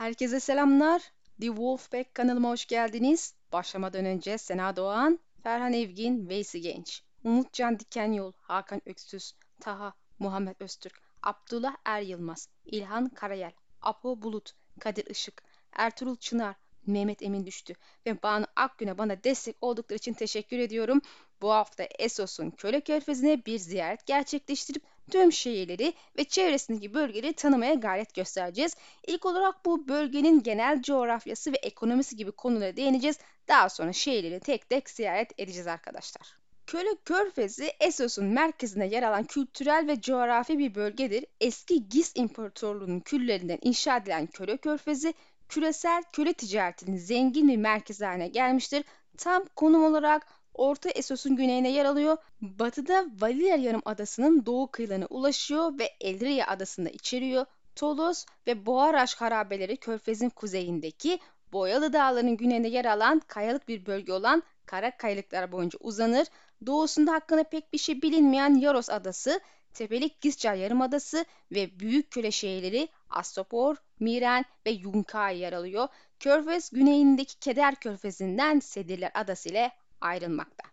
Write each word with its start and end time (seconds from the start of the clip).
Herkese 0.00 0.40
selamlar. 0.40 1.02
The 1.40 1.46
Wolfpack 1.46 2.14
kanalıma 2.14 2.50
hoş 2.50 2.66
geldiniz. 2.66 3.34
Başlamadan 3.52 4.04
önce 4.04 4.38
Sena 4.38 4.76
Doğan, 4.76 5.18
Ferhan 5.42 5.72
Evgin, 5.72 6.28
Veysi 6.28 6.60
Genç, 6.60 7.02
Umutcan 7.24 7.78
Dikenyol, 7.78 8.32
Hakan 8.40 8.82
Öksüz, 8.86 9.34
Taha, 9.60 9.94
Muhammed 10.18 10.56
Öztürk, 10.60 11.00
Abdullah 11.22 11.76
Er 11.84 12.00
Yılmaz, 12.00 12.48
İlhan 12.64 13.08
Karayel, 13.08 13.52
Apo 13.82 14.22
Bulut, 14.22 14.52
Kadir 14.78 15.06
Işık, 15.06 15.42
Ertuğrul 15.72 16.16
Çınar, 16.16 16.56
Mehmet 16.86 17.22
Emin 17.22 17.46
Düştü 17.46 17.74
ve 18.06 18.22
Banu 18.22 18.46
Akgün'e 18.56 18.98
bana 18.98 19.24
destek 19.24 19.56
oldukları 19.60 19.96
için 19.96 20.12
teşekkür 20.12 20.58
ediyorum. 20.58 21.00
Bu 21.42 21.50
hafta 21.50 21.84
Esos'un 21.98 22.50
Köle 22.50 22.80
Körfezi'ne 22.80 23.46
bir 23.46 23.58
ziyaret 23.58 24.06
gerçekleştirip 24.06 24.82
tüm 25.10 25.32
şehirleri 25.32 25.94
ve 26.18 26.24
çevresindeki 26.24 26.94
bölgeleri 26.94 27.32
tanımaya 27.32 27.74
gayret 27.74 28.14
göstereceğiz. 28.14 28.76
İlk 29.06 29.26
olarak 29.26 29.64
bu 29.64 29.88
bölgenin 29.88 30.42
genel 30.42 30.82
coğrafyası 30.82 31.52
ve 31.52 31.56
ekonomisi 31.56 32.16
gibi 32.16 32.32
konulara 32.32 32.76
değineceğiz. 32.76 33.18
Daha 33.48 33.68
sonra 33.68 33.92
şehirleri 33.92 34.40
tek 34.40 34.68
tek 34.68 34.90
ziyaret 34.90 35.32
edeceğiz 35.38 35.66
arkadaşlar. 35.66 36.40
Köle 36.66 36.96
Körfezi, 37.04 37.72
Essos'un 37.80 38.24
merkezinde 38.24 38.84
yer 38.84 39.02
alan 39.02 39.24
kültürel 39.24 39.86
ve 39.86 40.00
coğrafi 40.00 40.58
bir 40.58 40.74
bölgedir. 40.74 41.24
Eski 41.40 41.88
Gis 41.88 42.12
İmparatorluğu'nun 42.14 43.00
küllerinden 43.00 43.58
inşa 43.62 43.96
edilen 43.96 44.26
Köle 44.26 44.56
Körfezi, 44.56 45.14
küresel 45.48 46.02
köle 46.12 46.32
ticaretinin 46.32 46.96
zengin 46.96 47.48
bir 47.48 47.56
merkezi 47.56 48.04
haline 48.04 48.28
gelmiştir. 48.28 48.84
Tam 49.18 49.44
konum 49.56 49.84
olarak 49.84 50.26
Orta 50.60 50.90
Essos'un 50.90 51.36
güneyine 51.36 51.70
yer 51.70 51.84
alıyor. 51.84 52.16
Batıda 52.40 53.06
Valier 53.20 53.58
Yarımadası'nın 53.58 54.46
doğu 54.46 54.70
kıyılarına 54.70 55.06
ulaşıyor 55.10 55.78
ve 55.78 55.90
Eldria 56.00 56.46
Adası'nda 56.46 56.88
içeriyor. 56.88 57.46
Tolos 57.76 58.26
ve 58.46 58.66
Boğaraş 58.66 59.14
harabeleri 59.14 59.76
körfezin 59.76 60.28
kuzeyindeki 60.28 61.18
Boyalı 61.52 61.92
Dağları'nın 61.92 62.36
güneyinde 62.36 62.68
yer 62.68 62.84
alan 62.84 63.22
kayalık 63.26 63.68
bir 63.68 63.86
bölge 63.86 64.12
olan 64.12 64.42
Kara 64.66 64.96
Kayalıklar 64.96 65.52
boyunca 65.52 65.78
uzanır. 65.82 66.26
Doğusunda 66.66 67.12
hakkında 67.12 67.44
pek 67.44 67.72
bir 67.72 67.78
şey 67.78 68.02
bilinmeyen 68.02 68.54
Yaros 68.54 68.90
Adası, 68.90 69.40
Tepelik 69.74 70.20
Giscar 70.20 70.54
Yarımadası 70.54 71.24
ve 71.52 71.80
büyük 71.80 72.10
köle 72.10 72.30
şehirleri 72.30 72.88
Astopor, 73.10 73.76
Miren 74.00 74.44
ve 74.66 74.70
Yunkai 74.70 75.38
yer 75.38 75.52
alıyor. 75.52 75.88
Körfez 76.18 76.70
güneyindeki 76.70 77.38
Keder 77.38 77.74
Körfezi'nden 77.74 78.60
Sedirler 78.60 79.10
Adası 79.14 79.48
ile 79.48 79.72
ayrılmakta. 80.00 80.70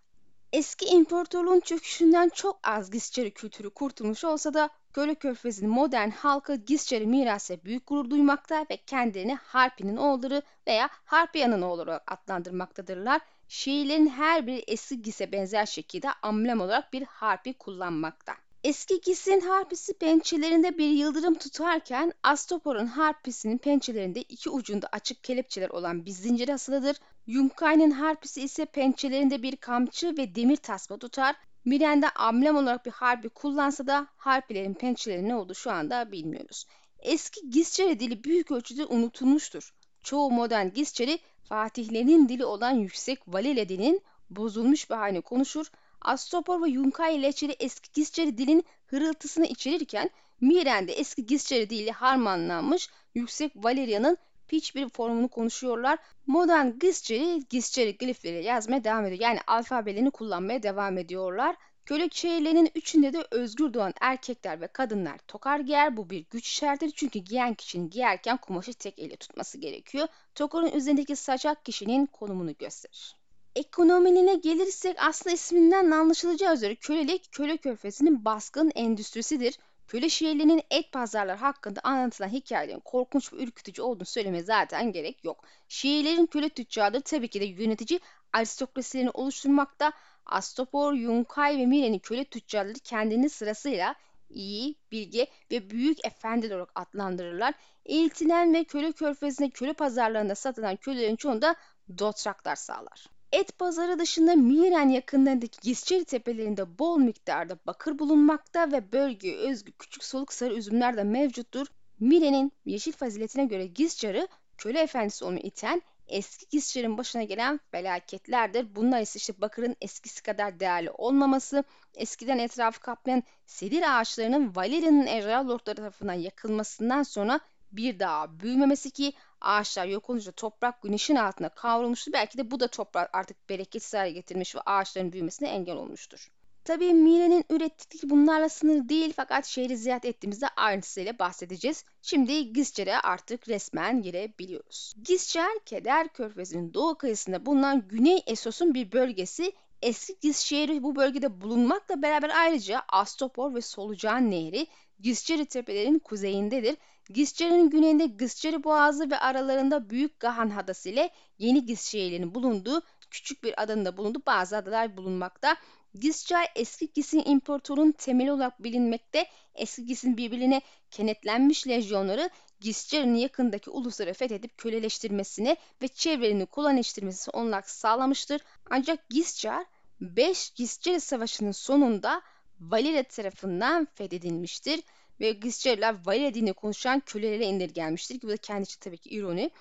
Eski 0.54 0.86
imparatorluğun 0.86 1.60
çöküşünden 1.60 2.30
çok 2.30 2.60
az 2.64 2.92
Gisçeri 2.92 3.32
kültürü 3.32 3.70
kurtulmuş 3.70 4.24
olsa 4.24 4.54
da 4.54 4.70
Göle 4.94 5.16
Körfezi'nin 5.16 5.70
modern 5.70 6.10
halkı 6.10 6.56
Gisçeri 6.56 7.08
mirası 7.08 7.60
büyük 7.66 7.88
gurur 7.88 8.10
duymakta 8.10 8.66
ve 8.72 8.78
kendilerini 8.78 9.36
Harpi'nin 9.36 9.98
oğulları 9.98 10.42
veya 10.68 10.90
Harpiya'nın 11.06 11.62
oğulları 11.62 11.90
olarak 11.90 12.12
adlandırmaktadırlar. 12.12 13.22
Şiirlerin 13.48 14.08
her 14.08 14.48
biri 14.48 14.64
eski 14.68 15.02
Gis'e 15.02 15.32
benzer 15.32 15.66
şekilde 15.66 16.10
amblem 16.22 16.62
olarak 16.62 16.94
bir 16.94 17.04
harpi 17.04 17.54
kullanmakta. 17.54 18.34
Eski 18.68 19.02
Gis'in 19.02 19.42
harpisi 19.42 19.94
pençelerinde 19.94 20.78
bir 20.78 20.90
yıldırım 20.90 21.36
tutarken 21.36 22.14
Astopor'un 22.24 22.86
harpisinin 22.86 23.58
pençelerinde 23.58 24.22
iki 24.22 24.50
ucunda 24.50 24.90
açık 24.92 25.24
kelepçeler 25.24 25.70
olan 25.70 26.06
bir 26.06 26.12
zincir 26.12 26.50
asılıdır. 26.50 26.98
Yunkai'nin 27.28 27.92
harpisi 27.92 28.42
ise 28.42 28.66
pençelerinde 28.66 29.44
bir 29.44 29.56
kamçı 29.56 30.18
ve 30.18 30.36
demir 30.36 30.56
tasma 30.56 30.98
tutar. 30.98 31.36
Miren'de 31.66 32.10
amblem 32.10 32.58
olarak 32.58 32.86
bir 32.86 32.92
harbi 32.92 33.30
kullansa 33.30 33.88
da 33.88 34.08
harpilerin 34.18 34.74
pençeleri 34.74 35.28
ne 35.28 35.36
oldu 35.36 35.56
şu 35.56 35.72
anda 35.72 36.12
bilmiyoruz. 36.12 36.66
Eski 37.00 37.50
Gisçeri 37.50 38.00
dili 38.00 38.24
büyük 38.24 38.52
ölçüde 38.52 38.86
unutulmuştur. 38.86 39.74
Çoğu 40.04 40.32
modern 40.32 40.68
Gisçeri 40.68 41.20
Fatihlerin 41.44 42.30
dili 42.30 42.46
olan 42.46 42.72
yüksek 42.72 43.20
Valile 43.28 43.70
dilinin 43.70 44.02
bozulmuş 44.30 44.90
bir 44.90 44.96
halini 44.96 45.22
konuşur. 45.22 45.72
Astopor 46.02 46.64
ve 46.64 46.70
Yunkai 46.70 47.22
leçeri 47.22 47.56
eski 47.60 47.92
Gisçeri 47.94 48.38
dilin 48.38 48.66
hırıltısını 48.86 49.46
içerirken 49.46 50.10
Miren'de 50.42 50.94
eski 50.94 51.26
Gisçeri 51.26 51.70
dili 51.70 51.92
harmanlanmış 51.92 52.90
yüksek 53.16 53.52
Valeria'nın 53.56 54.18
piç 54.48 54.76
bir 54.76 54.90
formunu 54.90 55.28
konuşuyorlar. 55.28 56.00
Modern 56.28 56.80
Gisçeri, 56.80 57.40
Gisçeri 57.50 57.98
glifleri 57.98 58.44
yazmaya 58.44 58.84
devam 58.84 59.06
ediyor. 59.06 59.22
Yani 59.22 59.40
alfabelerini 59.48 60.12
kullanmaya 60.12 60.64
devam 60.64 60.98
ediyorlar. 60.98 61.56
Köle 61.86 62.10
şehirlerinin 62.12 62.72
üçünde 62.76 63.14
de 63.14 63.28
özgür 63.32 63.74
doğan 63.74 63.94
erkekler 64.02 64.62
ve 64.62 64.68
kadınlar 64.68 65.18
tokar 65.18 65.60
giyer. 65.60 65.98
Bu 65.98 66.10
bir 66.10 66.26
güç 66.30 66.48
işaretidir 66.48 66.94
çünkü 66.96 67.20
giyen 67.20 67.54
kişinin 67.54 67.90
giyerken 67.90 68.38
kumaşı 68.38 68.74
tek 68.74 69.00
elle 69.00 69.16
tutması 69.16 69.58
gerekiyor. 69.58 70.08
Tokarın 70.36 70.72
üzerindeki 70.72 71.16
saçak 71.16 71.66
kişinin 71.66 72.06
konumunu 72.06 72.54
gösterir. 72.58 73.17
Ekonomine 73.58 74.36
gelirsek 74.36 74.96
aslında 75.00 75.34
isminden 75.34 75.92
anlaşılacağı 75.92 76.54
üzere 76.54 76.76
kölelik 76.76 77.32
köle 77.32 77.58
körfezinin 77.58 78.26
baskın 78.26 78.72
endüstrisidir. 78.76 79.60
Köle 79.88 80.10
şehirlerinin 80.10 80.62
et 80.72 80.92
pazarları 80.92 81.38
hakkında 81.38 81.80
anlatılan 81.84 82.30
hikayelerin 82.30 82.80
korkunç 82.80 83.34
ve 83.34 83.44
ürkütücü 83.44 83.82
olduğunu 83.82 84.06
söylemeye 84.06 84.44
zaten 84.44 84.92
gerek 84.92 85.24
yok. 85.24 85.44
Şehirlerin 85.68 86.26
köle 86.26 86.50
tüccarları 86.50 87.02
tabii 87.02 87.28
ki 87.28 87.42
de 87.42 87.46
yönetici 87.46 88.00
aristokrasilerini 88.34 89.10
oluşturmakta. 89.10 89.92
Astopor, 90.26 90.94
Yunkai 90.94 91.58
ve 91.58 91.66
Mire'nin 91.66 92.00
köle 92.00 92.26
tüccarları 92.26 92.80
kendini 92.84 93.30
sırasıyla 93.30 93.96
iyi, 94.30 94.76
bilge 94.92 95.28
ve 95.52 95.70
büyük 95.70 96.06
efendi 96.06 96.48
olarak 96.48 96.72
adlandırırlar. 96.76 97.54
Eğitilen 97.86 98.54
ve 98.54 98.64
köle 98.64 98.92
körfezinde 98.92 99.50
köle 99.50 99.74
pazarlarında 99.74 100.36
satılan 100.36 100.76
kölelerin 100.76 101.16
çoğunda 101.16 101.56
dotraklar 101.98 102.56
sağlar. 102.56 103.17
Et 103.32 103.58
pazarı 103.60 104.00
dışında 104.00 104.36
Miren 104.36 104.90
yakınlarındaki 104.90 105.60
Gisçeri 105.62 106.06
tepelerinde 106.06 106.80
bol 106.80 106.98
miktarda 106.98 107.58
bakır 107.68 108.00
bulunmakta 108.00 108.72
ve 108.72 108.92
bölgeye 108.92 109.38
özgü 109.38 109.72
küçük 109.72 110.04
soluk 110.04 110.34
sarı 110.34 110.54
üzümler 110.54 110.98
de 110.98 111.04
mevcuttur. 111.04 111.68
Mire'nin 112.00 112.52
yeşil 112.66 112.92
faziletine 112.92 113.46
göre 113.46 113.68
Gisçar'ı 113.68 114.28
köle 114.58 114.80
efendisi 114.80 115.26
olmayı 115.26 115.44
iten 115.44 115.82
eski 116.08 116.46
Gisçar'ın 116.50 116.98
başına 116.98 117.24
gelen 117.24 117.60
felaketlerdir. 117.72 118.76
Bunlar 118.76 119.02
ise 119.02 119.18
işte 119.18 119.34
bakırın 119.42 119.76
eskisi 119.82 120.24
kadar 120.24 120.60
değerli 120.60 120.92
olmaması, 120.92 121.64
eskiden 121.96 122.38
etrafı 122.38 122.80
kaplayan 122.80 123.24
sedir 123.46 124.00
ağaçlarının 124.00 124.56
Valeria'nın 124.56 125.08
ejderha 125.08 125.48
lordları 125.48 125.76
tarafından 125.76 126.14
yakılmasından 126.14 127.04
sonra 127.04 127.40
bir 127.72 128.00
daha 128.00 128.40
büyümemesi 128.40 128.92
ki 128.92 129.14
ağaçlar 129.42 129.86
yok 129.86 130.10
olunca 130.10 130.32
toprak 130.32 130.82
güneşin 130.82 131.16
altında 131.16 131.50
kavrulmuştu. 131.50 132.14
Belki 132.14 132.38
de 132.38 132.52
bu 132.52 132.60
da 132.60 132.68
toprak 132.68 133.10
artık 133.14 133.50
bereketsiz 133.50 133.94
hale 133.94 134.12
getirmiş 134.12 134.56
ve 134.56 134.60
ağaçların 134.66 135.14
büyümesine 135.14 135.50
engel 135.50 135.76
olmuştur. 135.76 136.28
Tabii 136.64 136.94
Mire'nin 136.94 137.46
ürettikleri 137.50 138.10
bunlarla 138.10 138.50
sınır 138.50 138.90
değil 138.90 139.14
fakat 139.16 139.46
şehri 139.46 139.78
ziyaret 139.78 140.06
ettiğimizde 140.06 140.48
ayrıntısıyla 140.48 141.20
bahsedeceğiz. 141.20 141.86
Şimdi 142.02 142.54
Gizcer'e 142.54 142.98
artık 142.98 143.50
resmen 143.50 144.02
girebiliyoruz. 144.02 144.94
Gizcer, 145.04 145.60
Keder 145.66 146.08
Körfezi'nin 146.08 146.74
doğu 146.74 146.98
kıyısında 146.98 147.46
bulunan 147.46 147.88
Güney 147.88 148.24
Esos'un 148.28 148.74
bir 148.74 148.92
bölgesi 148.92 149.54
Eski 149.82 150.16
Giz 150.22 150.38
şehri 150.38 150.84
bu 150.84 150.96
bölgede 150.96 151.42
bulunmakla 151.42 152.02
beraber 152.02 152.30
ayrıca 152.30 152.82
Astopor 152.90 153.56
ve 153.56 153.62
Solucan 153.62 154.32
Nehri 154.32 154.68
Gizceri 155.00 155.46
tepelerinin 155.46 156.00
kuzeyindedir. 156.00 156.78
Gizceri'nin 157.10 157.70
güneyinde 157.70 158.06
Gizceri 158.06 158.64
Boğazı 158.64 159.12
ve 159.12 159.20
aralarında 159.20 159.90
Büyük 159.90 160.20
Gahan 160.20 160.50
Adası 160.50 160.90
ile 160.90 161.10
Yeni 161.38 161.66
Giz 161.66 161.82
şehirlerinin 161.82 162.36
bulunduğu 162.36 162.82
küçük 163.12 163.44
bir 163.44 163.64
adanın 163.64 163.86
da 163.86 163.98
bulunduğu 163.98 164.22
bazı 164.28 164.58
adalar 164.58 164.98
bulunmakta. 164.98 165.58
Gizcay 165.94 166.46
eski 166.56 166.94
Gis'in 166.94 167.24
imparatorun 167.26 167.92
temeli 167.92 168.32
olarak 168.32 168.64
bilinmekte. 168.64 169.26
Eski 169.56 169.86
Gis'in 169.86 170.18
birbirine 170.18 170.62
kenetlenmiş 170.92 171.68
lejyonları 171.68 172.30
Gisceri'nin 172.60 173.16
yakındaki 173.16 173.70
ulusları 173.70 174.14
fethedip 174.14 174.58
köleleştirmesine 174.58 175.58
ve 175.82 175.88
çevrelerini 175.88 176.46
kolonileştirmesini 176.46 177.36
olarak 177.36 177.70
sağlamıştır. 177.70 178.42
Ancak 178.70 179.10
Giscar 179.10 179.66
5 180.02 180.50
Gisceri 180.50 181.00
Savaşı'nın 181.00 181.52
sonunda 181.52 182.22
Valire 182.60 183.04
tarafından 183.04 183.88
fethedilmiştir 183.96 184.80
ve 185.20 185.32
Gisceriler 185.32 185.96
Valire 186.06 186.34
dini 186.34 186.54
konuşan 186.54 187.00
kölelere 187.00 187.46
indirgenmiştir 187.46 188.20
ki 188.20 188.28
bu 188.28 188.32
da 188.32 188.38
kendisi 188.38 188.80
tabii 188.80 188.98
ki 188.98 189.10
ironi. 189.10 189.52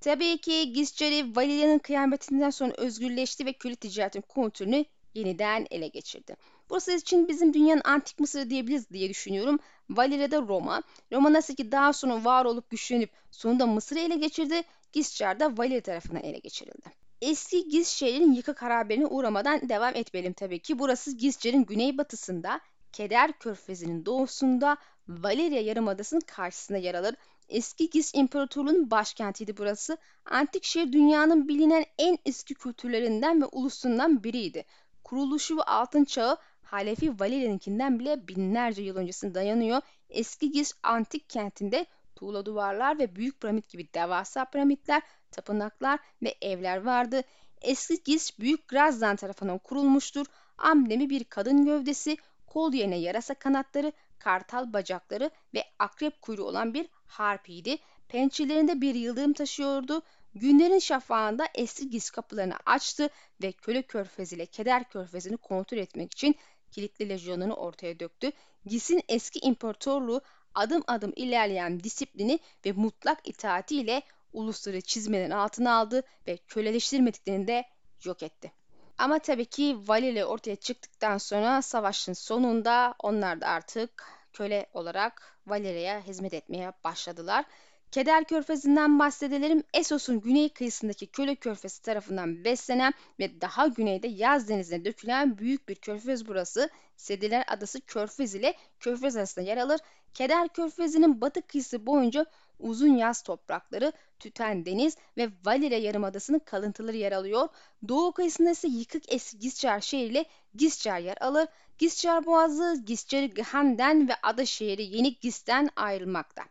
Tabii 0.00 0.38
ki 0.38 0.72
Gisceri 0.72 1.36
Valire'nin 1.36 1.78
kıyametinden 1.78 2.50
sonra 2.50 2.72
özgürleşti 2.76 3.46
ve 3.46 3.52
köle 3.52 3.74
ticaretinin 3.74 4.24
kontrolünü 4.28 4.84
yeniden 5.14 5.66
ele 5.70 5.88
geçirdi. 5.88 6.36
Burası 6.70 6.92
için 6.92 7.28
bizim 7.28 7.54
dünyanın 7.54 7.82
antik 7.84 8.20
Mısırı 8.20 8.50
diyebiliriz 8.50 8.90
diye 8.90 9.08
düşünüyorum. 9.08 9.58
Valire'de 9.90 10.38
Roma. 10.38 10.82
Roma 11.12 11.32
nasıl 11.32 11.54
ki 11.54 11.72
daha 11.72 11.92
sonra 11.92 12.24
var 12.24 12.44
olup 12.44 12.70
güçlenip 12.70 13.10
sonunda 13.30 13.66
Mısır'ı 13.66 13.98
ele 13.98 14.16
geçirdi. 14.16 14.62
Giscar 14.92 15.40
da 15.40 15.58
Valire 15.58 15.80
tarafından 15.80 16.22
ele 16.22 16.38
geçirildi. 16.38 17.02
Eski 17.20 17.68
Giz 17.68 17.88
şehrinin 17.88 18.32
yıkık 18.32 18.62
harabeline 18.62 19.06
uğramadan 19.06 19.68
devam 19.68 19.96
etmeyelim 19.96 20.32
tabii 20.32 20.58
ki. 20.58 20.78
Burası 20.78 21.16
Gizcer'in 21.16 21.64
güneybatısında, 21.64 22.60
Keder 22.92 23.38
Körfezi'nin 23.38 24.06
doğusunda, 24.06 24.76
Valeria 25.08 25.60
Yarımadası'nın 25.60 26.20
karşısında 26.20 26.78
yer 26.78 26.94
alır. 26.94 27.14
Eski 27.48 27.90
Giz 27.90 28.12
İmparatorluğu'nun 28.14 28.90
başkentiydi 28.90 29.56
burası. 29.56 29.96
Antik 30.24 30.64
şehir 30.64 30.92
dünyanın 30.92 31.48
bilinen 31.48 31.84
en 31.98 32.18
eski 32.26 32.54
kültürlerinden 32.54 33.42
ve 33.42 33.46
ulusundan 33.46 34.24
biriydi. 34.24 34.64
Kuruluşu 35.04 35.56
ve 35.56 35.62
altın 35.62 36.04
çağı 36.04 36.36
Halefi 36.62 37.20
Valerian'inkinden 37.20 37.98
bile 37.98 38.28
binlerce 38.28 38.82
yıl 38.82 38.96
öncesine 38.96 39.34
dayanıyor. 39.34 39.80
Eski 40.10 40.50
Giz 40.50 40.74
antik 40.82 41.30
kentinde 41.30 41.86
tuğla 42.16 42.46
duvarlar 42.46 42.98
ve 42.98 43.16
büyük 43.16 43.40
piramit 43.40 43.68
gibi 43.68 43.94
devasa 43.94 44.44
piramitler, 44.44 45.02
tapınaklar 45.30 46.00
ve 46.22 46.34
evler 46.42 46.82
vardı. 46.82 47.22
Eski 47.60 48.02
Giz 48.02 48.32
Büyük 48.40 48.68
Grazdan 48.68 49.16
tarafından 49.16 49.58
kurulmuştur. 49.58 50.26
Amblemi 50.58 51.10
bir 51.10 51.24
kadın 51.24 51.64
gövdesi, 51.64 52.16
kol 52.46 52.72
yerine 52.72 52.96
yarasa 52.96 53.34
kanatları, 53.34 53.92
kartal 54.24 54.72
bacakları 54.72 55.30
ve 55.54 55.64
akrep 55.78 56.22
kuyruğu 56.22 56.44
olan 56.44 56.74
bir 56.74 56.88
harpiydi. 57.06 57.76
Pençelerinde 58.08 58.80
bir 58.80 58.94
yıldırım 58.94 59.32
taşıyordu. 59.32 60.02
Günlerin 60.34 60.78
şafağında 60.78 61.48
eski 61.54 61.90
giz 61.90 62.10
kapılarını 62.10 62.54
açtı 62.66 63.08
ve 63.42 63.52
köle 63.52 63.82
körfezi 63.82 64.36
ile 64.36 64.46
keder 64.46 64.88
körfezini 64.88 65.36
kontrol 65.36 65.78
etmek 65.78 66.12
için 66.12 66.34
kilitli 66.70 67.08
lejyonunu 67.08 67.54
ortaya 67.54 68.00
döktü. 68.00 68.30
Giz'in 68.66 69.02
eski 69.08 69.38
imparatorluğu 69.38 70.20
adım 70.54 70.82
adım 70.86 71.12
ilerleyen 71.16 71.80
disiplini 71.80 72.38
ve 72.66 72.72
mutlak 72.72 73.28
itaatiyle 73.28 74.02
ulusları 74.32 74.80
çizmelerin 74.80 75.30
altına 75.30 75.74
aldı 75.74 76.02
ve 76.26 76.36
köleleştirmediklerini 76.36 77.46
de 77.46 77.64
yok 78.04 78.22
etti. 78.22 78.52
Ama 79.02 79.18
tabii 79.18 79.44
ki 79.44 79.76
Valile 79.86 80.24
ortaya 80.24 80.56
çıktıktan 80.56 81.18
sonra 81.18 81.62
savaşın 81.62 82.12
sonunda 82.12 82.94
onlar 82.98 83.40
da 83.40 83.46
artık 83.46 84.04
köle 84.32 84.66
olarak 84.72 85.38
Valere'ye 85.46 86.00
hizmet 86.00 86.34
etmeye 86.34 86.72
başladılar. 86.84 87.44
Keder 87.90 88.24
Körfezi'nden 88.24 88.98
bahsedelim. 88.98 89.62
Esos'un 89.74 90.20
güney 90.20 90.48
kıyısındaki 90.48 91.06
Köle 91.06 91.36
Körfezi 91.36 91.82
tarafından 91.82 92.44
beslenen 92.44 92.92
ve 93.18 93.40
daha 93.40 93.66
güneyde 93.66 94.08
Yaz 94.08 94.48
Denizi'ne 94.48 94.84
dökülen 94.84 95.38
büyük 95.38 95.68
bir 95.68 95.74
körfez 95.74 96.28
burası. 96.28 96.70
Sediler 96.96 97.44
Adası 97.48 97.80
Körfez 97.80 98.34
ile 98.34 98.54
Körfez 98.80 99.16
arasında 99.16 99.44
yer 99.44 99.56
alır. 99.56 99.80
Keder 100.14 100.48
Körfezi'nin 100.48 101.20
batı 101.20 101.42
kıyısı 101.42 101.86
boyunca 101.86 102.26
uzun 102.58 102.96
yaz 102.96 103.22
toprakları, 103.22 103.92
tüten 104.18 104.66
deniz 104.66 104.96
ve 105.16 105.30
Valire 105.44 105.76
Yarımadası'nın 105.76 106.38
kalıntıları 106.38 106.96
yer 106.96 107.12
alıyor. 107.12 107.48
Doğu 107.88 108.12
kıyısında 108.12 108.50
ise 108.50 108.68
yıkık 108.68 109.12
eski 109.12 109.38
Giscar 109.38 109.80
şehriyle 109.80 110.24
Giscar 110.54 110.98
yer 110.98 111.16
alır. 111.20 111.48
Giscar 111.78 112.26
Boğazı, 112.26 112.82
Giscar 112.86 113.24
Ghan'den 113.24 114.08
ve 114.08 114.12
ada 114.22 114.46
şehri 114.46 114.82
Yeni 114.82 115.18
Gis'ten 115.18 115.70
ayrılmakta. 115.76 116.42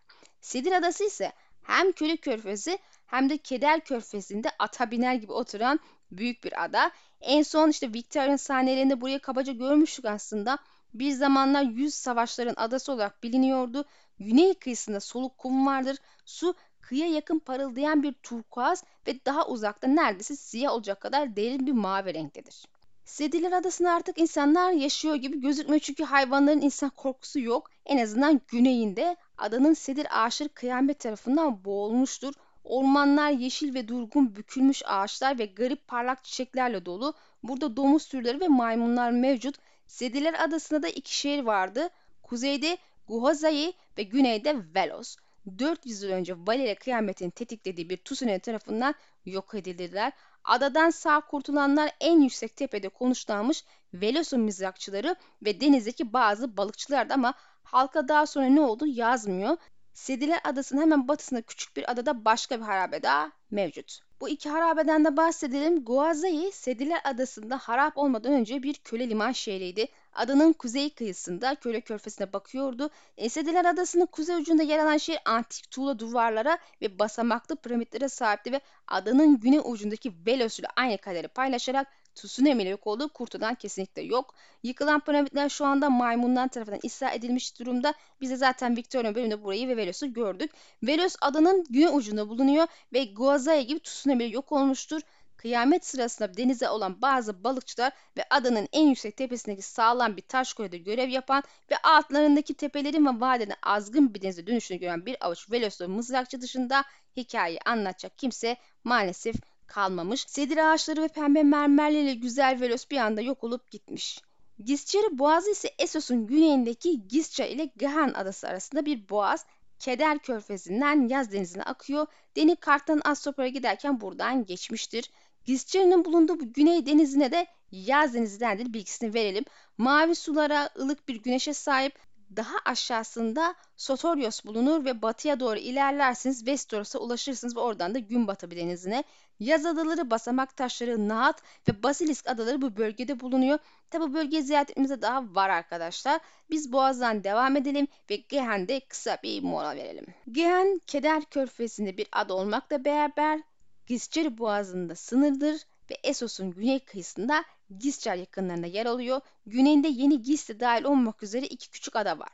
Sedir 0.42 0.72
Adası 0.72 1.04
ise 1.04 1.32
hem 1.64 1.92
Köle 1.92 2.18
Körfezi 2.18 2.80
hem 3.06 3.30
de 3.30 3.38
Keder 3.38 3.80
Körfezi'nde 3.80 4.50
ata 4.60 4.92
biner 4.92 5.16
gibi 5.16 5.32
oturan 5.32 5.80
büyük 6.12 6.44
bir 6.44 6.64
ada. 6.64 6.92
En 7.22 7.44
son 7.44 7.70
işte 7.70 7.94
Victorian 7.94 8.36
sahnelerinde 8.36 9.02
burayı 9.02 9.20
kabaca 9.20 9.54
görmüştük 9.54 10.06
aslında. 10.06 10.58
Bir 10.94 11.12
zamanlar 11.12 11.64
yüz 11.64 11.94
savaşların 11.94 12.54
adası 12.58 12.92
olarak 12.92 13.24
biliniyordu. 13.24 13.86
Güney 14.22 14.54
kıyısında 14.54 15.00
soluk 15.00 15.38
kum 15.38 15.68
vardır. 15.68 15.98
Su 16.26 16.56
kıyıya 16.82 17.08
yakın 17.08 17.40
parıldayan 17.40 18.04
bir 18.04 18.14
turkuaz 18.14 18.84
ve 19.08 19.26
daha 19.26 19.48
uzakta 19.48 19.88
neredeyse 19.88 20.36
siyah 20.36 20.74
olacak 20.74 21.02
kadar 21.02 21.36
derin 21.36 21.68
bir 21.68 21.72
mavi 21.72 22.14
renktedir. 22.14 22.66
Sediler 23.06 23.52
Adası'nda 23.52 23.92
artık 23.92 24.18
insanlar 24.18 24.72
yaşıyor 24.72 25.16
gibi 25.16 25.42
gözükmüyor 25.42 25.80
çünkü 25.80 26.04
hayvanların 26.04 26.62
insan 26.62 26.90
korkusu 26.90 27.40
yok. 27.40 27.70
En 27.86 27.98
azından 27.98 28.42
güneyinde 28.48 29.16
adanın 29.38 29.74
sedir 29.74 30.08
ağaçları 30.10 30.50
kıyamet 30.50 31.00
tarafından 31.00 31.66
boğulmuştur. 31.66 32.34
Ormanlar 32.64 33.30
yeşil 33.30 33.74
ve 33.74 33.88
durgun 33.88 34.36
bükülmüş 34.36 34.84
ağaçlar 34.86 35.40
ve 35.40 35.46
garip 35.46 35.88
parlak 35.88 36.24
çiçeklerle 36.24 36.86
dolu. 36.86 37.14
Burada 37.44 37.78
domuz 37.78 38.08
türleri 38.08 38.40
ve 38.40 38.48
maymunlar 38.48 39.12
mevcut. 39.12 39.56
Sediler 39.88 40.44
Adası'nda 40.44 40.84
da 40.84 40.88
iki 40.88 41.18
şehir 41.18 41.44
vardı. 41.44 41.90
Kuzeyde 42.24 42.78
Guhazai 43.12 43.74
ve 43.98 44.04
güneyde 44.04 44.56
Velos. 44.76 45.16
400 45.60 46.04
yıl 46.04 46.12
önce 46.12 46.36
Valere 46.38 46.76
kıyametin 46.76 47.30
tetiklediği 47.30 47.90
bir 47.90 47.98
tsunami 47.98 48.40
tarafından 48.40 48.96
yok 49.26 49.56
edildiler. 49.56 50.14
Adadan 50.44 50.90
sağ 50.90 51.20
kurtulanlar 51.20 51.92
en 52.00 52.22
yüksek 52.22 52.56
tepede 52.56 52.90
konuşlanmış 52.90 53.64
Velos'un 53.94 54.42
mızrakçıları 54.42 55.16
ve 55.46 55.62
denizdeki 55.62 56.14
bazı 56.14 56.58
balıkçılardı 56.58 57.14
ama 57.14 57.34
halka 57.64 58.08
daha 58.08 58.26
sonra 58.26 58.46
ne 58.46 58.62
oldu 58.62 58.86
yazmıyor. 58.88 59.58
Sediler 59.94 60.40
Adası'nın 60.44 60.82
hemen 60.82 61.08
batısında 61.08 61.42
küçük 61.42 61.78
bir 61.78 61.92
adada 61.92 62.26
başka 62.26 62.60
bir 62.60 62.66
harabe 62.66 63.04
daha 63.04 63.32
mevcut. 63.50 64.00
Bu 64.22 64.30
iki 64.30 64.50
harabeden 64.50 65.06
de 65.06 65.18
bahsedelim. 65.18 65.86
Guazai, 65.86 66.52
Sediler 66.52 67.02
Adası'nda 67.04 67.58
harap 67.58 67.98
olmadan 67.98 68.34
önce 68.34 68.64
bir 68.64 68.74
köle 68.74 69.10
liman 69.10 69.32
şehriydi. 69.32 69.88
Adanın 70.14 70.54
kuzey 70.54 70.90
kıyısında 70.90 71.56
köle 71.56 71.82
körfesine 71.82 72.34
bakıyordu. 72.34 72.90
Sediler 73.30 73.66
Adası'nın 73.66 74.06
kuzey 74.06 74.36
ucunda 74.36 74.64
yer 74.64 74.80
alan 74.80 74.98
şehir 74.98 75.20
antik 75.26 75.72
tuğla 75.72 76.00
duvarlara 76.00 76.58
ve 76.82 77.00
basamaklı 77.00 77.56
piramitlere 77.56 78.10
sahipti 78.10 78.52
ve 78.52 78.62
adanın 78.88 79.40
güney 79.40 79.62
ucundaki 79.64 80.14
Velos 80.26 80.60
ile 80.60 80.68
aynı 80.76 80.98
kaderi 80.98 81.28
paylaşarak 81.28 81.88
tsunami 82.16 82.64
ile 82.64 82.70
yok 82.70 82.88
olduğu 82.88 83.10
kurtulan 83.10 83.56
kesinlikle 83.56 84.02
yok. 84.02 84.36
Yıkılan 84.64 85.00
piramitler 85.00 85.50
şu 85.50 85.66
anda 85.66 85.90
maymunlar 85.90 86.48
tarafından 86.48 86.80
ıslah 86.86 87.14
edilmiş 87.14 87.60
durumda. 87.60 87.94
Biz 88.22 88.30
de 88.30 88.36
zaten 88.36 88.78
Victoria 88.78 89.16
bölümünde 89.16 89.44
burayı 89.44 89.68
ve 89.68 89.78
Velos'u 89.78 90.14
gördük. 90.14 90.52
Velos 90.84 91.16
adanın 91.22 91.66
güney 91.70 91.90
ucunda 91.94 92.30
bulunuyor 92.30 92.68
ve 92.94 93.06
Guazaya 93.06 93.62
gibi 93.62 93.80
tsunami 93.80 94.32
yok 94.32 94.52
olmuştur. 94.52 95.02
Kıyamet 95.38 95.86
sırasında 95.86 96.38
denize 96.38 96.70
olan 96.70 97.02
bazı 97.02 97.44
balıkçılar 97.44 97.94
ve 98.18 98.26
adanın 98.30 98.68
en 98.72 98.88
yüksek 98.88 99.18
tepesindeki 99.18 99.62
sağlam 99.62 100.18
bir 100.18 100.22
taş 100.22 100.54
kulede 100.54 100.78
görev 100.78 101.10
yapan 101.10 101.44
ve 101.72 101.76
altlarındaki 101.84 102.54
tepelerin 102.54 103.06
ve 103.06 103.22
vadenin 103.22 103.54
azgın 103.64 104.14
bir 104.14 104.22
denize 104.22 104.48
dönüşünü 104.48 104.78
gören 104.78 105.06
bir 105.06 105.26
avuç 105.26 105.52
Veloslu 105.52 105.88
mızrakçı 105.90 106.42
dışında 106.42 106.84
hikayeyi 107.18 107.60
anlatacak 107.66 108.18
kimse 108.18 108.58
maalesef 108.84 109.36
kalmamış. 109.72 110.26
Sedir 110.28 110.58
ağaçları 110.58 111.02
ve 111.02 111.08
pembe 111.08 111.44
mermerleriyle 111.44 112.14
güzel 112.14 112.62
Velos 112.62 112.86
bir 112.92 112.98
anda 112.98 113.22
yok 113.22 113.44
olup 113.44 113.72
gitmiş. 113.72 114.22
Gisçeri 114.66 115.20
Boğazı 115.20 115.52
ise 115.52 115.70
Essos'un 115.80 116.28
güneyindeki 116.28 117.08
Gisça 117.08 117.46
ile 117.46 117.72
Gahan 117.76 118.14
adası 118.14 118.48
arasında 118.48 118.86
bir 118.86 119.10
boğaz. 119.10 119.46
Keder 119.80 120.20
Körfezi'nden 120.20 121.08
Yaz 121.08 121.32
Denizi'ne 121.32 121.64
akıyor. 121.64 122.08
Deni 122.36 122.56
Kart'tan 122.56 123.02
Astropol'a 123.04 123.48
giderken 123.48 124.02
buradan 124.02 124.46
geçmiştir. 124.46 125.12
Gisçeri'nin 125.46 126.06
bulunduğu 126.06 126.40
bu 126.40 126.54
Güney 126.54 126.86
Denizi'ne 126.86 127.32
de 127.32 127.48
Yaz 127.72 128.14
Denizi 128.14 128.40
dendir 128.40 128.74
bilgisini 128.74 129.14
verelim. 129.14 129.46
Mavi 129.78 130.16
sulara, 130.16 130.70
ılık 130.80 131.08
bir 131.08 131.16
güneşe 131.24 131.54
sahip 131.54 132.00
daha 132.36 132.56
aşağısında 132.66 133.56
Sotorios 133.78 134.46
bulunur 134.46 134.86
ve 134.86 135.02
batıya 135.02 135.40
doğru 135.40 135.58
ilerlersiniz 135.58 136.48
Vestoros'a 136.48 137.00
ulaşırsınız 137.00 137.56
ve 137.56 137.60
oradan 137.60 137.96
da 137.96 138.00
gün 138.00 138.28
batı 138.28 138.52
denizine. 138.52 139.04
Yaz 139.40 139.66
adaları, 139.66 140.12
basamak 140.12 140.58
taşları, 140.58 141.10
Nahat 141.10 141.42
ve 141.70 141.84
Basilisk 141.84 142.28
adaları 142.28 142.62
bu 142.62 142.78
bölgede 142.78 143.20
bulunuyor. 143.20 143.60
Tabi 143.90 144.04
bu 144.04 144.14
bölgeyi 144.14 144.44
ziyaret 144.44 144.70
etmemize 144.70 145.02
daha 145.02 145.36
var 145.36 145.50
arkadaşlar. 145.50 146.22
Biz 146.50 146.72
Boğaz'dan 146.72 147.24
devam 147.24 147.56
edelim 147.56 147.88
ve 148.10 148.16
Gehen'de 148.16 148.80
kısa 148.80 149.18
bir 149.24 149.44
mola 149.44 149.76
verelim. 149.76 150.06
Gehen, 150.32 150.82
Keder 150.88 151.26
Körfezi'nde 151.26 151.98
bir 151.98 152.08
ada 152.12 152.34
olmakla 152.34 152.86
beraber 152.86 153.40
Gisceri 153.88 154.38
Boğazı'nda 154.38 154.96
sınırdır 154.96 155.62
ve 155.92 155.98
Essos'un 156.04 156.52
güney 156.52 156.80
kıyısında 156.80 157.44
Giscar 157.80 158.16
yakınlarında 158.16 158.68
yer 158.68 158.86
alıyor. 158.86 159.22
Güneyinde 159.46 159.88
Yeni 159.88 160.22
Gisli 160.22 160.60
dahil 160.60 160.84
olmak 160.84 161.24
üzere 161.24 161.46
iki 161.46 161.70
küçük 161.70 161.96
ada 161.96 162.20
var. 162.20 162.30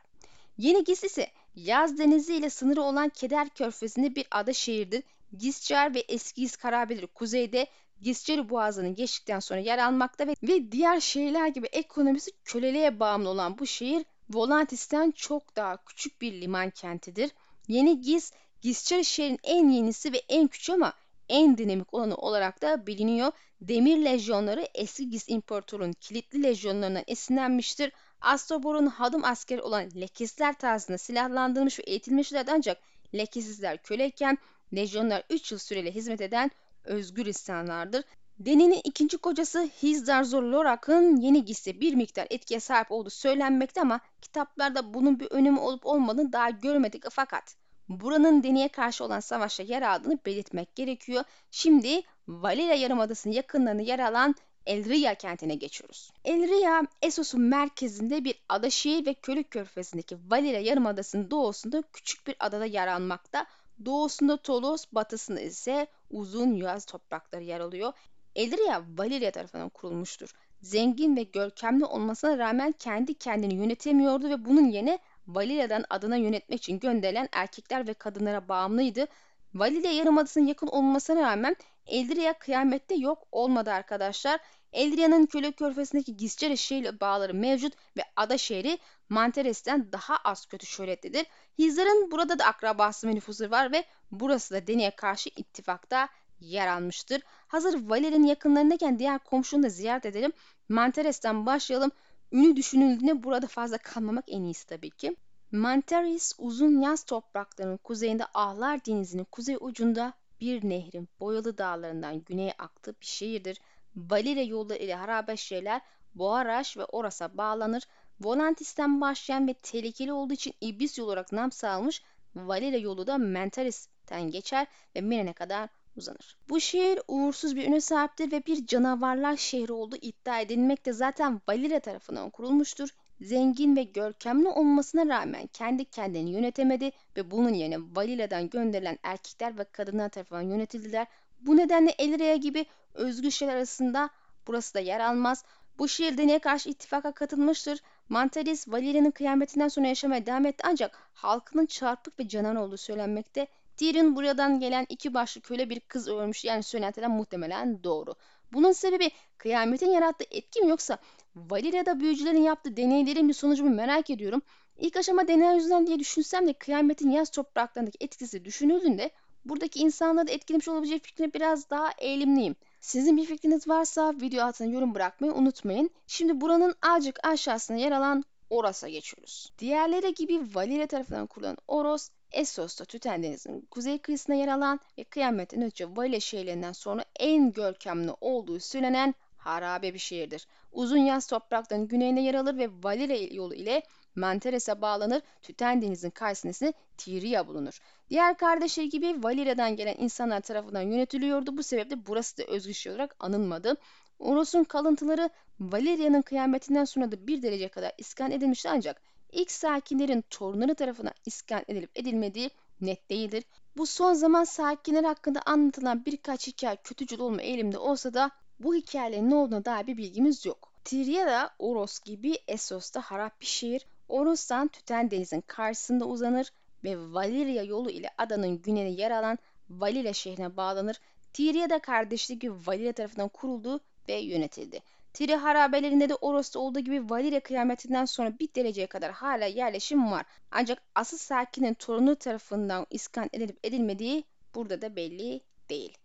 Yeni 0.57 0.83
Gisli 0.83 1.05
ise 1.05 1.31
Yaz 1.55 1.97
Denizi 1.97 2.35
ile 2.35 2.49
sınırı 2.49 2.81
olan 2.81 3.09
Keder 3.09 3.49
Körfezi'nde 3.49 4.15
bir 4.15 4.27
ada 4.31 4.53
şehirdir. 4.53 5.03
Giscar 5.37 5.95
ve 5.95 5.99
Eski 5.99 6.41
Gis 6.41 6.55
Karabeleri 6.55 7.07
kuzeyde 7.07 7.67
Gisceri 8.01 8.49
Boğazı'nı 8.49 8.95
geçtikten 8.95 9.39
sonra 9.39 9.59
yer 9.59 9.77
almakta 9.77 10.27
ve, 10.27 10.35
ve 10.43 10.71
diğer 10.71 10.99
şehirler 10.99 11.47
gibi 11.47 11.67
ekonomisi 11.67 12.31
köleliğe 12.45 12.99
bağımlı 12.99 13.29
olan 13.29 13.59
bu 13.59 13.67
şehir 13.67 14.05
Volantis'ten 14.29 15.11
çok 15.11 15.55
daha 15.55 15.85
küçük 15.85 16.21
bir 16.21 16.41
liman 16.41 16.69
kentidir. 16.69 17.31
Yeni 17.67 18.01
Giz, 18.01 18.31
Gisceri 18.61 19.05
şehrin 19.05 19.39
en 19.43 19.69
yenisi 19.69 20.13
ve 20.13 20.21
en 20.29 20.47
küçük 20.47 20.75
ama 20.75 20.93
en 21.29 21.57
dinamik 21.57 21.93
olanı 21.93 22.15
olarak 22.15 22.61
da 22.61 22.87
biliniyor. 22.87 23.31
Demir 23.61 24.05
lejyonları 24.05 24.67
eski 24.75 25.09
Giz 25.09 25.25
İmparatorluğu'nun 25.27 25.93
kilitli 25.93 26.43
lejyonlarından 26.43 27.03
esinlenmiştir. 27.07 27.91
Astrobor'un 28.21 28.87
hadım 28.87 29.23
askeri 29.23 29.61
olan 29.61 29.89
lekesizler 29.95 30.53
tarzında 30.53 30.97
silahlandırılmış 30.97 31.79
ve 31.79 31.83
eğitilmişlerdi 31.83 32.51
ancak 32.53 32.77
lekesizler 33.15 33.83
köleyken 33.83 34.37
lejyonlar 34.75 35.23
3 35.29 35.51
yıl 35.51 35.59
süreli 35.59 35.95
hizmet 35.95 36.21
eden 36.21 36.51
özgür 36.83 37.25
insanlardır. 37.25 38.03
Deni'nin 38.39 38.81
ikinci 38.83 39.17
kocası 39.17 39.69
Hizdarzor 39.83 40.43
Lorak'ın 40.43 41.15
yeni 41.15 41.45
gizli 41.45 41.81
bir 41.81 41.95
miktar 41.95 42.27
etkiye 42.29 42.59
sahip 42.59 42.91
olduğu 42.91 43.09
söylenmekte 43.09 43.81
ama 43.81 43.99
kitaplarda 44.21 44.93
bunun 44.93 45.19
bir 45.19 45.31
önemi 45.31 45.59
olup 45.59 45.85
olmadığını 45.85 46.33
daha 46.33 46.49
görmedik 46.49 47.03
fakat 47.09 47.55
buranın 47.89 48.43
deneye 48.43 48.67
karşı 48.67 49.03
olan 49.03 49.19
savaşta 49.19 49.63
yer 49.63 49.81
aldığını 49.81 50.19
belirtmek 50.25 50.75
gerekiyor. 50.75 51.23
Şimdi 51.51 52.01
Valera 52.27 52.73
Yarımadası'nın 52.73 53.33
yakınlarında 53.33 53.81
yer 53.81 53.99
alan 53.99 54.35
Elria 54.65 55.15
kentine 55.15 55.55
geçiyoruz. 55.55 56.11
Elria, 56.25 56.81
Essos'un 57.01 57.41
merkezinde 57.41 58.23
bir 58.23 58.35
ada 58.49 58.69
şehir 58.69 59.05
ve 59.05 59.13
Kölük 59.13 59.51
Körfezi'ndeki 59.51 60.17
Valera 60.29 60.59
Yarımadası'nın 60.59 61.31
doğusunda 61.31 61.83
küçük 61.93 62.27
bir 62.27 62.35
adada 62.39 62.65
yer 62.65 62.87
almakta. 62.87 63.45
Doğusunda 63.85 64.37
Tolos, 64.37 64.85
batısında 64.91 65.39
ise 65.39 65.87
uzun 66.09 66.53
yaz 66.53 66.85
toprakları 66.85 67.43
yer 67.43 67.59
alıyor. 67.59 67.93
Elria, 68.35 68.81
Valeria 68.97 69.31
tarafından 69.31 69.69
kurulmuştur. 69.69 70.33
Zengin 70.61 71.15
ve 71.15 71.23
görkemli 71.23 71.85
olmasına 71.85 72.37
rağmen 72.37 72.71
kendi 72.71 73.13
kendini 73.13 73.55
yönetemiyordu 73.55 74.29
ve 74.29 74.45
bunun 74.45 74.65
yerine 74.65 74.99
Valeria'dan 75.27 75.85
adına 75.89 76.15
yönetmek 76.15 76.59
için 76.59 76.79
gönderilen 76.79 77.29
erkekler 77.31 77.87
ve 77.87 77.93
kadınlara 77.93 78.49
bağımlıydı. 78.49 79.07
Valilia 79.53 79.91
Yarımadası'nın 79.91 80.47
yakın 80.47 80.67
olmasına 80.67 81.21
rağmen 81.21 81.55
Eldria 81.87 82.33
kıyamette 82.33 82.95
yok 82.95 83.27
olmadı 83.31 83.71
arkadaşlar. 83.71 84.39
Eldria'nın 84.73 85.25
köle 85.25 85.51
körfezindeki 85.51 86.17
Giscere 86.17 86.57
şehirle 86.57 86.99
bağları 86.99 87.33
mevcut 87.33 87.73
ve 87.97 88.01
ada 88.15 88.37
şehri 88.37 88.77
Manteres'ten 89.09 89.91
daha 89.91 90.17
az 90.17 90.45
kötü 90.45 90.65
şöhretlidir. 90.65 91.25
Hizar'ın 91.57 92.11
burada 92.11 92.39
da 92.39 92.45
akrabası 92.45 93.07
ve 93.07 93.15
nüfusu 93.15 93.51
var 93.51 93.71
ve 93.71 93.83
burası 94.11 94.53
da 94.53 94.67
Deni'ye 94.67 94.95
karşı 94.95 95.29
ittifakta 95.35 96.09
yer 96.39 96.67
almıştır. 96.67 97.21
Hazır 97.47 97.89
Valer'in 97.89 98.23
yakınlarındayken 98.23 98.99
diğer 98.99 99.19
komşunu 99.19 99.63
da 99.63 99.69
ziyaret 99.69 100.05
edelim. 100.05 100.31
Manteres'ten 100.69 101.45
başlayalım. 101.45 101.91
Ünü 102.31 102.55
düşünüldüğünde 102.55 103.23
burada 103.23 103.47
fazla 103.47 103.77
kalmamak 103.77 104.25
en 104.27 104.43
iyisi 104.43 104.67
tabii 104.67 104.89
ki. 104.89 105.15
Manteres 105.51 106.33
uzun 106.37 106.81
yaz 106.81 107.03
topraklarının 107.03 107.77
kuzeyinde 107.77 108.25
Ahlar 108.33 108.85
Denizi'nin 108.85 109.23
kuzey 109.23 109.57
ucunda 109.59 110.13
bir 110.41 110.69
nehrin 110.69 111.09
boyalı 111.19 111.57
dağlarından 111.57 112.23
güneye 112.23 112.53
aktığı 112.57 112.95
bir 113.01 113.05
şehirdir. 113.05 113.61
Valire 113.95 114.43
yolları 114.43 114.83
ile 114.83 114.95
harabe 114.95 115.37
şehirler 115.37 115.81
Boğaraş 116.15 116.77
ve 116.77 116.85
Oras'a 116.85 117.37
bağlanır. 117.37 117.83
Volantis'ten 118.21 119.01
başlayan 119.01 119.47
ve 119.47 119.53
tehlikeli 119.53 120.13
olduğu 120.13 120.33
için 120.33 120.53
İblis 120.61 120.97
yolu 120.97 121.07
olarak 121.07 121.31
nam 121.31 121.51
salmış 121.51 122.01
Valire 122.35 122.77
yolu 122.77 123.07
da 123.07 123.17
Mentaris'ten 123.17 124.31
geçer 124.31 124.67
ve 124.95 125.01
Miren'e 125.01 125.33
kadar 125.33 125.69
uzanır. 125.97 126.37
Bu 126.49 126.59
şehir 126.59 126.99
uğursuz 127.07 127.55
bir 127.55 127.67
üne 127.67 127.81
sahiptir 127.81 128.31
ve 128.31 128.45
bir 128.45 128.65
canavarlar 128.65 129.37
şehri 129.37 129.71
olduğu 129.71 129.95
iddia 129.95 130.39
edilmekte 130.39 130.93
zaten 130.93 131.41
Valire 131.47 131.79
tarafından 131.79 132.29
kurulmuştur. 132.29 132.89
Zengin 133.21 133.75
ve 133.75 133.83
görkemli 133.83 134.47
olmasına 134.47 135.05
rağmen 135.15 135.47
kendi 135.47 135.85
kendini 135.85 136.31
yönetemedi 136.31 136.91
ve 137.17 137.31
bunun 137.31 137.53
yerine 137.53 137.77
Valile'den 137.95 138.49
gönderilen 138.49 138.97
erkekler 139.03 139.57
ve 139.57 139.63
kadınlar 139.63 140.09
tarafından 140.09 140.41
yönetildiler. 140.41 141.07
Bu 141.39 141.57
nedenle 141.57 141.91
Elrea 141.91 142.35
gibi 142.35 142.65
özgür 142.93 143.31
şehirler 143.31 143.55
arasında 143.55 144.09
burası 144.47 144.73
da 144.73 144.79
yer 144.79 144.99
almaz. 144.99 145.43
Bu 145.79 145.87
şehir 145.87 146.17
deneye 146.17 146.39
karşı 146.39 146.69
ittifaka 146.69 147.11
katılmıştır. 147.11 147.79
Mantalis 148.09 148.67
Valeria'nın 148.67 149.11
kıyametinden 149.11 149.67
sonra 149.67 149.87
yaşamaya 149.87 150.25
devam 150.25 150.45
etti 150.45 150.63
ancak 150.67 150.97
halkının 151.13 151.65
çarpık 151.65 152.19
ve 152.19 152.27
canan 152.27 152.55
olduğu 152.55 152.77
söylenmekte. 152.77 153.47
Tyrion 153.77 154.15
buradan 154.15 154.59
gelen 154.59 154.85
iki 154.89 155.13
başlı 155.13 155.41
köle 155.41 155.69
bir 155.69 155.79
kız 155.79 156.07
ölmüş 156.07 156.45
yani 156.45 156.63
söylentiler 156.63 157.09
muhtemelen 157.09 157.83
doğru. 157.83 158.15
Bunun 158.53 158.71
sebebi 158.71 159.11
kıyametin 159.37 159.91
yarattığı 159.91 160.25
etki 160.31 160.61
mi 160.61 160.69
yoksa 160.69 160.97
Valeria'da 161.35 161.99
büyücülerin 161.99 162.41
yaptığı 162.41 162.77
deneylerin 162.77 163.29
bir 163.29 163.33
sonucu 163.33 163.63
mu 163.63 163.69
merak 163.69 164.09
ediyorum. 164.09 164.41
İlk 164.77 164.97
aşama 164.97 165.27
deney 165.27 165.55
yüzünden 165.55 165.87
diye 165.87 165.99
düşünsem 165.99 166.47
de 166.47 166.53
kıyametin 166.53 167.11
yaz 167.11 167.29
topraklarındaki 167.29 167.97
etkisi 168.01 168.45
düşünüldüğünde 168.45 169.11
buradaki 169.45 169.79
insanları 169.79 170.27
da 170.27 170.31
etkilemiş 170.31 170.67
olabilecek 170.67 171.03
fikrine 171.03 171.33
biraz 171.33 171.69
daha 171.69 171.91
eğilimliyim. 171.97 172.55
Sizin 172.79 173.17
bir 173.17 173.25
fikriniz 173.25 173.67
varsa 173.67 174.13
video 174.21 174.45
altına 174.45 174.67
yorum 174.67 174.95
bırakmayı 174.95 175.33
unutmayın. 175.33 175.89
Şimdi 176.07 176.41
buranın 176.41 176.75
azıcık 176.81 177.27
aşağısına 177.27 177.77
yer 177.77 177.91
alan 177.91 178.23
Oros'a 178.49 178.89
geçiyoruz. 178.89 179.51
Diğerleri 179.59 180.13
gibi 180.13 180.41
Valeria 180.55 180.87
tarafından 180.87 181.27
kurulan 181.27 181.57
Oros, 181.67 182.09
Essos'ta 182.31 182.85
Tüten 182.85 183.23
Denizi'nin 183.23 183.67
kuzey 183.71 183.97
kıyısına 183.97 184.35
yer 184.35 184.47
alan 184.47 184.79
ve 184.97 185.03
kıyametin 185.03 185.61
önce 185.61 185.95
Valile 185.95 186.19
şehirlerinden 186.19 186.71
sonra 186.71 187.05
en 187.19 187.51
görkemli 187.51 188.11
olduğu 188.21 188.59
söylenen 188.59 189.15
harabe 189.37 189.93
bir 189.93 189.99
şehirdir. 189.99 190.47
Uzun 190.71 190.97
yaz 190.97 191.27
topraklarının 191.27 191.87
güneyine 191.87 192.23
yer 192.23 192.33
alır 192.33 192.57
ve 192.57 192.69
Valire 192.83 193.17
yolu 193.17 193.53
ile 193.53 193.83
Manteres'e 194.15 194.81
bağlanır. 194.81 195.21
Tüten 195.41 195.81
Deniz'in 195.81 196.09
karşısında 196.09 196.73
Tiria 196.97 197.47
bulunur. 197.47 197.79
Diğer 198.09 198.37
kardeşleri 198.37 198.89
gibi 198.89 199.23
Valire'den 199.23 199.75
gelen 199.75 199.95
insanlar 199.97 200.41
tarafından 200.41 200.81
yönetiliyordu. 200.81 201.57
Bu 201.57 201.63
sebeple 201.63 202.05
burası 202.07 202.37
da 202.37 202.43
özgür 202.43 202.73
şehir 202.73 202.95
olarak 202.95 203.15
anılmadı. 203.19 203.75
Oros'un 204.19 204.63
kalıntıları 204.63 205.29
Valeria'nın 205.59 206.21
kıyametinden 206.21 206.85
sonra 206.85 207.11
da 207.11 207.27
bir 207.27 207.41
derece 207.41 207.67
kadar 207.67 207.91
iskan 207.97 208.31
edilmişti 208.31 208.69
ancak 208.69 209.01
ilk 209.31 209.51
sakinlerin 209.51 210.23
torunları 210.29 210.75
tarafından 210.75 211.13
iskan 211.25 211.63
edilip 211.67 211.91
edilmediği 211.95 212.49
net 212.81 213.09
değildir. 213.09 213.43
Bu 213.77 213.85
son 213.85 214.13
zaman 214.13 214.43
sakinler 214.43 215.03
hakkında 215.03 215.41
anlatılan 215.45 216.05
birkaç 216.05 216.47
hikaye 216.47 216.77
kötücül 216.83 217.19
olma 217.19 217.41
eğilimde 217.41 217.77
olsa 217.77 218.13
da 218.13 218.31
bu 218.59 218.75
hikayelerin 218.75 219.29
ne 219.29 219.35
olduğuna 219.35 219.65
dair 219.65 219.87
bir 219.87 219.97
bilgimiz 219.97 220.45
yok. 220.45 220.71
Tirya'da 220.83 221.49
Oros 221.59 221.99
gibi 221.99 222.37
Essos'ta 222.47 223.01
harap 223.01 223.41
bir 223.41 223.45
şehir. 223.45 223.85
Oros'tan 224.09 224.67
Tüten 224.67 225.11
Deniz'in 225.11 225.41
karşısında 225.41 226.05
uzanır 226.05 226.51
ve 226.83 227.13
Valiria 227.13 227.63
yolu 227.63 227.89
ile 227.89 228.09
adanın 228.17 228.61
güneyine 228.61 228.89
yer 228.89 229.11
alan 229.11 229.37
Valile 229.69 230.13
şehrine 230.13 230.57
bağlanır. 230.57 230.99
Tirya'da 231.33 231.79
kardeşlik 231.79 232.41
gibi 232.41 232.53
Valile 232.67 232.93
tarafından 232.93 233.29
kuruldu 233.29 233.79
ve 234.09 234.13
yönetildi. 234.13 234.81
Tiri 235.17 235.35
harabelerinde 235.35 236.09
de 236.09 236.15
Oros'ta 236.15 236.59
olduğu 236.59 236.79
gibi 236.79 237.09
Valire 237.09 237.39
kıyametinden 237.39 238.05
sonra 238.05 238.39
bir 238.39 238.49
dereceye 238.55 238.87
kadar 238.87 239.11
hala 239.11 239.45
yerleşim 239.45 240.11
var. 240.11 240.25
Ancak 240.51 240.81
asıl 240.95 241.17
sakinin 241.17 241.73
torunu 241.73 242.15
tarafından 242.15 242.87
iskan 242.89 243.29
edilip 243.33 243.59
edilmediği 243.63 244.23
burada 244.55 244.81
da 244.81 244.95
belli 244.95 245.41
değil. 245.69 245.97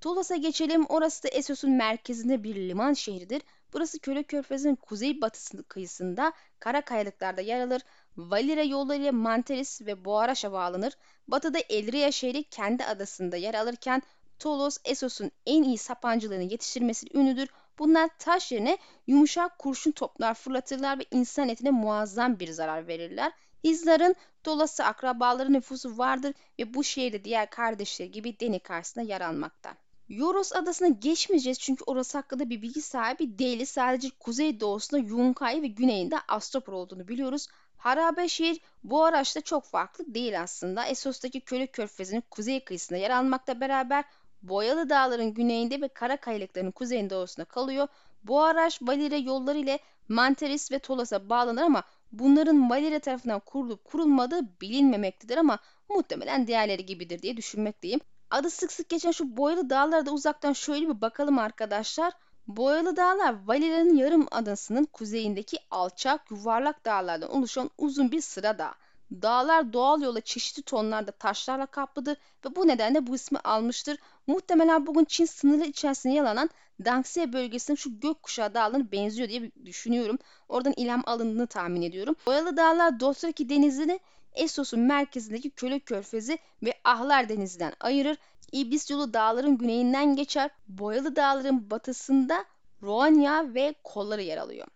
Tulos'a 0.00 0.36
geçelim. 0.36 0.86
Orası 0.88 1.22
da 1.22 1.28
Essos'un 1.28 1.70
merkezinde 1.70 2.44
bir 2.44 2.54
liman 2.54 2.92
şehridir. 2.92 3.42
Burası 3.72 3.98
Köle 3.98 4.22
Körfezi'nin 4.22 4.76
kuzey 4.76 5.20
batısında 5.20 5.62
kıyısında 5.62 6.32
kara 6.58 6.80
kayalıklarda 6.80 7.40
yer 7.40 7.60
alır. 7.60 7.82
Valire 8.16 8.64
yollarıyla 8.64 9.12
Mantelis 9.12 9.80
ve 9.80 10.04
Boğaraş'a 10.04 10.52
bağlanır. 10.52 10.92
Batıda 11.28 11.58
Elria 11.68 12.12
şehri 12.12 12.44
kendi 12.44 12.84
adasında 12.84 13.36
yer 13.36 13.54
alırken 13.54 14.02
Tolos, 14.38 14.78
Essos'un 14.84 15.30
en 15.46 15.62
iyi 15.62 15.78
sapancılarını 15.78 16.42
yetiştirmesi 16.42 17.06
ünlüdür. 17.14 17.48
Bunlar 17.80 18.10
taş 18.18 18.52
yerine 18.52 18.78
yumuşak 19.06 19.58
kurşun 19.58 19.90
toplar 19.90 20.34
fırlatırlar 20.34 20.98
ve 20.98 21.04
insan 21.10 21.48
etine 21.48 21.70
muazzam 21.70 22.38
bir 22.38 22.50
zarar 22.50 22.86
verirler. 22.86 23.32
Hizların 23.64 24.14
dolası 24.44 24.84
akrabaları 24.84 25.52
nüfusu 25.52 25.98
vardır 25.98 26.34
ve 26.58 26.74
bu 26.74 26.84
şehirde 26.84 27.24
diğer 27.24 27.50
kardeşleri 27.50 28.10
gibi 28.10 28.40
deni 28.40 28.60
karşısında 28.60 29.04
yer 29.04 29.20
almakta. 29.20 29.76
Yoros 30.08 30.52
adasına 30.52 30.88
geçmeyeceğiz 30.88 31.58
çünkü 31.58 31.84
orası 31.86 32.18
hakkında 32.18 32.50
bir 32.50 32.62
bilgi 32.62 32.82
sahibi 32.82 33.38
değiliz. 33.38 33.68
Sadece 33.68 34.10
kuzey 34.10 34.60
doğusunda 34.60 35.02
Yunkai 35.02 35.62
ve 35.62 35.66
güneyinde 35.66 36.16
Astopor 36.28 36.72
olduğunu 36.72 37.08
biliyoruz. 37.08 37.46
Harabe 37.76 38.28
şehir 38.28 38.60
bu 38.84 39.04
araçta 39.04 39.40
çok 39.40 39.64
farklı 39.64 40.14
değil 40.14 40.40
aslında. 40.42 40.86
Essos'taki 40.86 41.40
Köle 41.40 41.66
Körfezi'nin 41.66 42.24
kuzey 42.30 42.64
kıyısında 42.64 42.98
yer 42.98 43.10
almakta 43.10 43.60
beraber 43.60 44.04
Boyalı 44.42 44.90
Dağların 44.90 45.34
güneyinde 45.34 45.80
ve 45.80 45.88
Kara 45.88 46.16
Kayalıkların 46.16 46.70
kuzeyinde 46.70 47.10
doğusunda 47.10 47.44
kalıyor. 47.44 47.88
Bu 48.24 48.42
araç 48.42 48.82
Valire 48.82 49.16
yolları 49.16 49.58
ile 49.58 49.78
Manteris 50.08 50.72
ve 50.72 50.78
Tolas'a 50.78 51.28
bağlanır 51.28 51.62
ama 51.62 51.82
bunların 52.12 52.70
Valire 52.70 52.98
tarafından 52.98 53.40
kurulup 53.40 53.84
kurulmadığı 53.84 54.60
bilinmemektedir 54.60 55.36
ama 55.36 55.58
muhtemelen 55.88 56.46
diğerleri 56.46 56.86
gibidir 56.86 57.22
diye 57.22 57.36
düşünmekteyim. 57.36 58.00
Adı 58.30 58.50
sık 58.50 58.72
sık 58.72 58.88
geçen 58.88 59.10
şu 59.10 59.36
boyalı 59.36 59.70
dağlara 59.70 60.06
da 60.06 60.10
uzaktan 60.10 60.52
şöyle 60.52 60.88
bir 60.88 61.00
bakalım 61.00 61.38
arkadaşlar. 61.38 62.12
Boyalı 62.46 62.96
dağlar 62.96 63.46
Valeria'nın 63.46 63.94
yarım 63.94 64.26
adasının 64.30 64.84
kuzeyindeki 64.84 65.58
alçak 65.70 66.30
yuvarlak 66.30 66.84
dağlardan 66.84 67.30
oluşan 67.30 67.70
uzun 67.78 68.12
bir 68.12 68.20
sıra 68.20 68.58
dağ. 68.58 68.74
Dağlar 69.12 69.72
doğal 69.72 70.02
yola 70.02 70.20
çeşitli 70.20 70.62
tonlarda 70.62 71.10
taşlarla 71.10 71.66
kaplıdır 71.66 72.16
ve 72.44 72.56
bu 72.56 72.68
nedenle 72.68 73.06
bu 73.06 73.14
ismi 73.14 73.38
almıştır. 73.38 73.98
Muhtemelen 74.26 74.86
bugün 74.86 75.04
Çin 75.04 75.24
sınırı 75.24 75.64
içerisinde 75.64 76.14
yer 76.14 76.24
alan 76.24 76.50
Dangxie 76.84 77.32
bölgesinin 77.32 77.76
şu 77.76 78.00
gökkuşağı 78.00 78.54
dağlarına 78.54 78.92
benziyor 78.92 79.28
diye 79.28 79.50
düşünüyorum. 79.64 80.18
Oradan 80.48 80.74
ilham 80.76 81.02
alındığını 81.06 81.46
tahmin 81.46 81.82
ediyorum. 81.82 82.16
Boyalı 82.26 82.56
dağlar 82.56 83.00
Dostraki 83.00 83.48
denizini 83.48 84.00
Essos'un 84.32 84.80
merkezindeki 84.80 85.50
Köle 85.50 85.80
Körfezi 85.80 86.38
ve 86.62 86.74
Ahlar 86.84 87.28
Denizi'nden 87.28 87.72
ayırır. 87.80 88.16
İblis 88.52 88.90
yolu 88.90 89.14
dağların 89.14 89.58
güneyinden 89.58 90.16
geçer. 90.16 90.50
Boyalı 90.68 91.16
dağların 91.16 91.70
batısında 91.70 92.44
Roanya 92.82 93.54
ve 93.54 93.74
kolları 93.84 94.22
yer 94.22 94.38
alıyor. 94.38 94.66